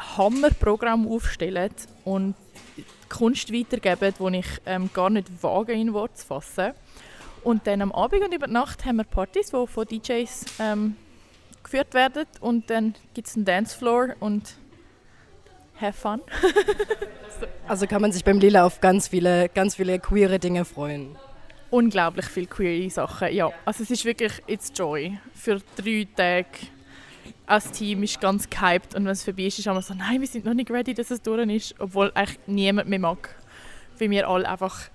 Hammerprogramm 0.00 1.06
aufstellen 1.08 1.70
und 2.04 2.34
Kunst 3.08 3.52
weitergeben, 3.52 4.14
die 4.32 4.38
ich 4.38 4.46
ähm, 4.66 4.90
gar 4.94 5.10
nicht 5.10 5.42
wage, 5.42 5.72
in 5.72 5.92
Worte 5.92 6.14
zu 6.14 6.26
fassen. 6.26 6.72
Und 7.42 7.66
dann 7.66 7.82
am 7.82 7.92
Abend 7.92 8.22
und 8.22 8.34
über 8.34 8.46
die 8.46 8.52
Nacht 8.52 8.84
haben 8.84 8.96
wir 8.96 9.04
Partys, 9.04 9.50
die 9.50 9.66
von 9.66 9.86
DJs 9.86 10.44
ähm, 10.58 10.96
geführt 11.62 11.94
werden. 11.94 12.26
Und 12.40 12.70
dann 12.70 12.94
gibt 13.14 13.28
es 13.28 13.36
einen 13.36 13.44
Dancefloor 13.44 14.14
und 14.20 14.56
have 15.80 15.98
fun. 15.98 16.20
also 17.68 17.86
kann 17.86 18.02
man 18.02 18.12
sich 18.12 18.24
beim 18.24 18.38
Lila 18.38 18.64
auf 18.64 18.80
ganz 18.80 19.08
viele, 19.08 19.48
ganz 19.48 19.76
viele 19.76 19.98
queere 19.98 20.38
Dinge 20.38 20.64
freuen. 20.64 21.16
Unglaublich 21.70 22.26
viele 22.26 22.46
queere 22.46 22.90
Sachen, 22.90 23.32
ja. 23.32 23.50
Also 23.64 23.84
es 23.84 23.90
ist 23.90 24.04
wirklich, 24.04 24.32
it's 24.46 24.72
joy. 24.74 25.18
Für 25.32 25.60
drei 25.76 26.06
Tage 26.16 26.48
als 27.50 27.72
Team 27.72 28.02
ist 28.04 28.20
ganz 28.20 28.48
gehypt 28.48 28.94
und 28.94 29.04
wenn 29.04 29.12
es 29.12 29.24
vorbei 29.24 29.44
ist, 29.44 29.58
ist 29.58 29.66
immer 29.66 29.82
so, 29.82 29.92
nein, 29.92 30.20
wir 30.20 30.28
sind 30.28 30.44
noch 30.44 30.54
nicht 30.54 30.70
ready, 30.70 30.94
dass 30.94 31.10
es 31.10 31.20
durch 31.20 31.48
ist. 31.48 31.74
Obwohl 31.80 32.12
eigentlich 32.14 32.38
niemand 32.46 32.88
mehr 32.88 33.00
mag. 33.00 33.34
Weil 33.98 34.10
wir 34.10 34.28
alle 34.28 34.48
einfach 34.48 34.88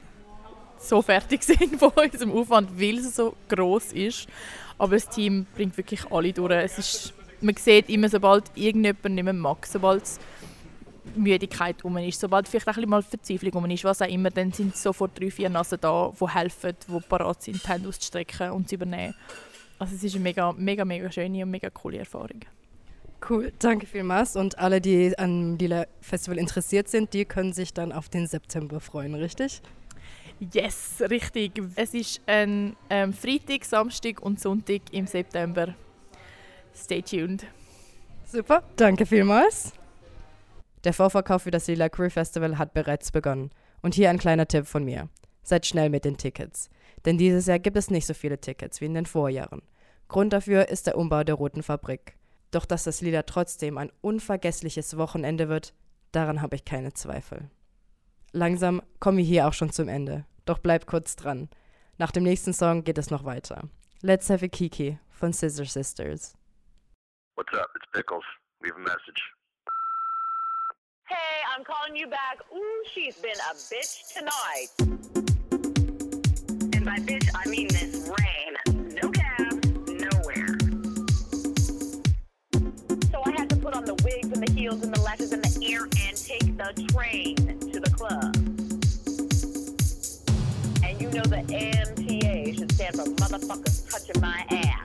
so 0.77 1.01
fertig 1.01 1.43
sind 1.43 1.77
von 1.77 1.91
unserem 1.91 2.31
Aufwand, 2.31 2.79
weil 2.79 2.99
es 2.99 3.15
so 3.15 3.35
groß 3.49 3.91
ist. 3.93 4.27
Aber 4.77 4.95
das 4.95 5.09
Team 5.09 5.45
bringt 5.53 5.75
wirklich 5.75 6.09
alle 6.09 6.31
durch. 6.31 6.53
Es 6.53 6.77
ist, 6.77 7.13
man 7.41 7.55
sieht 7.57 7.89
immer, 7.89 8.07
sobald 8.07 8.45
irgendjemand 8.55 9.15
nicht 9.15 9.23
mehr 9.23 9.33
mag, 9.33 9.65
sobald 9.65 10.03
Müdigkeit 11.15 11.83
um 11.83 11.97
ist, 11.97 12.19
sobald 12.19 12.47
vielleicht 12.47 12.65
bisschen 12.65 12.89
mal 12.89 13.03
Verzweiflung 13.03 13.53
um 13.53 13.69
ist, 13.69 13.83
was 13.83 14.01
auch 14.01 14.07
immer, 14.07 14.29
dann 14.29 14.51
sind 14.51 14.75
sofort 14.75 15.19
drei, 15.19 15.29
vier 15.29 15.49
Nasen 15.49 15.77
da, 15.79 16.13
die 16.19 16.27
helfen, 16.27 16.73
die 16.87 16.99
parat 17.01 17.43
sind, 17.43 17.63
die 17.63 17.67
Hände 17.67 17.89
auszustrecken 17.89 18.51
und 18.51 18.69
zu 18.69 18.75
übernehmen. 18.75 19.13
Also 19.77 19.95
es 19.95 20.03
ist 20.03 20.15
eine 20.15 20.23
mega, 20.23 20.53
mega, 20.53 20.85
mega 20.85 21.11
schöne 21.11 21.43
und 21.43 21.51
mega 21.51 21.69
coole 21.69 21.97
Erfahrung. 21.97 22.41
Cool, 23.27 23.51
danke 23.59 23.87
vielmals. 23.87 24.35
Und 24.35 24.57
alle, 24.59 24.79
die 24.79 25.17
am 25.17 25.57
Lila 25.57 25.85
Festival 26.01 26.37
interessiert 26.37 26.87
sind, 26.87 27.13
die 27.13 27.25
können 27.25 27.53
sich 27.53 27.73
dann 27.73 27.91
auf 27.91 28.09
den 28.09 28.27
September 28.27 28.79
freuen, 28.79 29.15
richtig? 29.15 29.61
Yes, 30.53 31.01
richtig. 31.09 31.61
Es 31.75 31.93
ist 31.93 32.21
ein 32.27 32.75
ähm, 32.89 33.13
Freitag, 33.13 33.65
Samstag 33.65 34.21
und 34.21 34.39
Sonntag 34.39 34.81
im 34.91 35.07
September. 35.07 35.73
Stay 36.75 37.01
tuned. 37.01 37.45
Super, 38.25 38.63
danke 38.75 39.05
vielmals. 39.05 39.73
Der 40.83 40.93
Vorverkauf 40.93 41.43
für 41.43 41.51
das 41.51 41.67
Lila 41.67 41.89
Queer 41.89 42.11
Festival 42.11 42.57
hat 42.57 42.73
bereits 42.73 43.11
begonnen. 43.11 43.49
Und 43.81 43.95
hier 43.95 44.09
ein 44.09 44.19
kleiner 44.19 44.47
Tipp 44.47 44.67
von 44.67 44.83
mir. 44.83 45.09
Seid 45.41 45.65
schnell 45.65 45.89
mit 45.89 46.05
den 46.05 46.17
Tickets. 46.17 46.69
Denn 47.05 47.17
dieses 47.17 47.45
Jahr 47.45 47.59
gibt 47.59 47.77
es 47.77 47.91
nicht 47.91 48.05
so 48.05 48.13
viele 48.13 48.39
Tickets 48.39 48.81
wie 48.81 48.85
in 48.85 48.93
den 48.93 49.05
Vorjahren. 49.05 49.61
Grund 50.07 50.33
dafür 50.33 50.69
ist 50.69 50.87
der 50.87 50.97
Umbau 50.97 51.23
der 51.23 51.35
Roten 51.35 51.63
Fabrik. 51.63 52.17
Doch 52.51 52.65
dass 52.65 52.83
das 52.83 53.01
Lila 53.01 53.23
trotzdem 53.23 53.77
ein 53.77 53.91
unvergessliches 54.01 54.97
Wochenende 54.97 55.49
wird, 55.49 55.73
daran 56.11 56.41
habe 56.41 56.55
ich 56.55 56.65
keine 56.65 56.93
Zweifel. 56.93 57.49
Langsam 58.31 58.81
kommen 58.99 59.17
wir 59.17 59.25
hier 59.25 59.47
auch 59.47 59.53
schon 59.53 59.71
zum 59.71 59.87
Ende. 59.87 60.25
Doch 60.45 60.59
bleibt 60.59 60.87
kurz 60.87 61.15
dran. 61.15 61.49
Nach 61.97 62.11
dem 62.11 62.23
nächsten 62.23 62.53
Song 62.53 62.83
geht 62.83 62.97
es 62.97 63.09
noch 63.09 63.23
weiter. 63.23 63.69
Let's 64.01 64.29
Have 64.29 64.45
a 64.45 64.47
Kiki 64.47 64.99
von 65.09 65.33
Scissor 65.33 65.65
Sisters. 65.65 66.35
What's 67.35 67.53
up? 67.53 67.69
It's 67.75 67.85
Pickles. 67.93 68.23
Leave 68.61 68.75
a 68.75 68.79
message. 68.79 69.21
Hey, 71.05 71.43
I'm 71.55 71.63
calling 71.63 71.95
you 71.95 72.07
back. 72.07 72.39
Ooh, 72.53 72.83
she's 72.93 73.15
been 73.15 73.39
a 73.51 73.55
bitch 73.55 74.13
tonight. 74.13 75.14
By 76.85 76.97
bitch, 76.97 77.27
I 77.33 77.49
mean 77.49 77.67
this 77.69 78.07
rain. 78.19 78.93
No 79.01 79.09
cab, 79.09 79.65
nowhere. 79.87 80.55
So 83.11 83.23
I 83.25 83.31
had 83.31 83.49
to 83.49 83.55
put 83.55 83.73
on 83.73 83.85
the 83.85 83.95
wigs 84.03 84.27
and 84.31 84.47
the 84.47 84.51
heels 84.53 84.83
and 84.83 84.93
the 84.93 85.01
lashes 85.01 85.31
and 85.31 85.43
the 85.43 85.55
and 86.07 86.15
take 86.15 86.55
the 86.55 86.87
train 86.93 87.35
to 87.37 87.79
the 87.79 87.89
club. 87.89 88.35
And 90.85 91.01
you 91.01 91.09
know 91.09 91.23
the 91.23 91.37
MTA 91.37 92.55
should 92.55 92.71
stand 92.71 92.95
for 92.95 93.05
motherfuckers 93.05 93.89
touching 93.89 94.21
my 94.21 94.45
ass. 94.51 94.84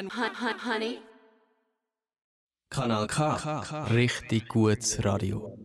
And 0.00 0.12
honey. 0.64 0.98
Kanal 2.70 3.06
K. 3.06 3.84
Richtig 3.92 4.48
gutes 4.48 5.04
Radio. 5.04 5.58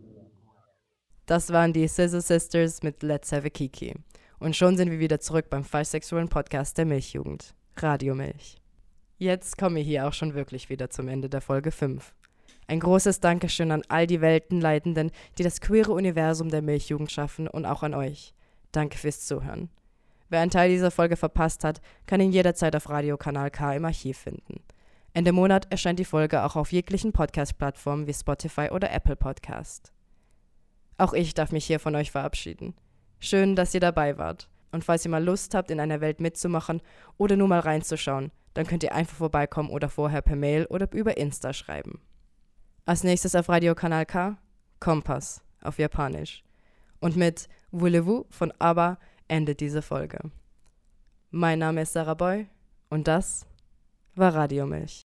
Das 1.24 1.52
waren 1.52 1.72
die 1.72 1.88
Scissor 1.88 2.20
Sisters 2.20 2.82
mit 2.82 3.02
Let's 3.02 3.32
Have 3.32 3.46
a 3.46 3.50
Kiki. 3.50 3.94
Und 4.38 4.54
schon 4.54 4.76
sind 4.76 4.90
wir 4.90 4.98
wieder 4.98 5.20
zurück 5.20 5.48
beim 5.48 5.62
bisexuellen 5.62 6.28
Podcast 6.28 6.76
der 6.76 6.84
Milchjugend, 6.84 7.54
Radio 7.78 8.14
Milch. 8.14 8.58
Jetzt 9.16 9.56
kommen 9.56 9.76
wir 9.76 9.82
hier 9.82 10.06
auch 10.06 10.12
schon 10.12 10.34
wirklich 10.34 10.68
wieder 10.68 10.90
zum 10.90 11.08
Ende 11.08 11.30
der 11.30 11.40
Folge 11.40 11.70
5. 11.70 12.14
Ein 12.66 12.80
großes 12.80 13.20
Dankeschön 13.20 13.70
an 13.70 13.84
all 13.88 14.06
die 14.06 14.20
Weltenleitenden, 14.20 15.12
die 15.38 15.44
das 15.44 15.62
queere 15.62 15.92
Universum 15.92 16.50
der 16.50 16.60
Milchjugend 16.60 17.10
schaffen 17.10 17.48
und 17.48 17.64
auch 17.64 17.82
an 17.82 17.94
euch. 17.94 18.34
Danke 18.72 18.98
fürs 18.98 19.24
Zuhören. 19.24 19.70
Wer 20.28 20.40
einen 20.40 20.50
Teil 20.50 20.70
dieser 20.70 20.90
Folge 20.90 21.16
verpasst 21.16 21.64
hat, 21.64 21.80
kann 22.06 22.20
ihn 22.20 22.32
jederzeit 22.32 22.74
auf 22.74 22.88
Radiokanal 22.88 23.50
K 23.50 23.74
im 23.74 23.84
Archiv 23.84 24.18
finden. 24.18 24.60
Ende 25.12 25.32
Monat 25.32 25.66
erscheint 25.70 25.98
die 25.98 26.04
Folge 26.04 26.44
auch 26.44 26.56
auf 26.56 26.72
jeglichen 26.72 27.12
Podcast-Plattformen 27.12 28.06
wie 28.06 28.14
Spotify 28.14 28.68
oder 28.70 28.92
Apple 28.92 29.16
Podcast. 29.16 29.92
Auch 30.98 31.12
ich 31.12 31.34
darf 31.34 31.52
mich 31.52 31.64
hier 31.64 31.80
von 31.80 31.94
euch 31.94 32.10
verabschieden. 32.10 32.74
Schön, 33.18 33.56
dass 33.56 33.72
ihr 33.72 33.80
dabei 33.80 34.18
wart. 34.18 34.48
Und 34.72 34.84
falls 34.84 35.04
ihr 35.04 35.10
mal 35.10 35.24
Lust 35.24 35.54
habt, 35.54 35.70
in 35.70 35.80
einer 35.80 36.00
Welt 36.00 36.20
mitzumachen 36.20 36.82
oder 37.16 37.36
nur 37.36 37.48
mal 37.48 37.60
reinzuschauen, 37.60 38.30
dann 38.54 38.66
könnt 38.66 38.82
ihr 38.82 38.94
einfach 38.94 39.16
vorbeikommen 39.16 39.70
oder 39.70 39.88
vorher 39.88 40.22
per 40.22 40.36
Mail 40.36 40.66
oder 40.66 40.90
über 40.92 41.16
Insta 41.16 41.52
schreiben. 41.52 42.00
Als 42.84 43.04
nächstes 43.04 43.34
auf 43.34 43.48
Radiokanal 43.48 44.06
K 44.06 44.36
Kompass 44.80 45.42
auf 45.62 45.78
Japanisch. 45.78 46.42
Und 47.00 47.16
mit 47.16 47.48
Voulez-vous 47.70 48.26
von 48.30 48.52
ABBA 48.58 48.98
endet 49.28 49.60
diese 49.60 49.82
Folge. 49.82 50.18
Mein 51.30 51.58
Name 51.58 51.82
ist 51.82 51.92
Sarah 51.92 52.14
Boy 52.14 52.46
und 52.88 53.08
das 53.08 53.46
war 54.14 54.34
Radiomilch. 54.34 55.05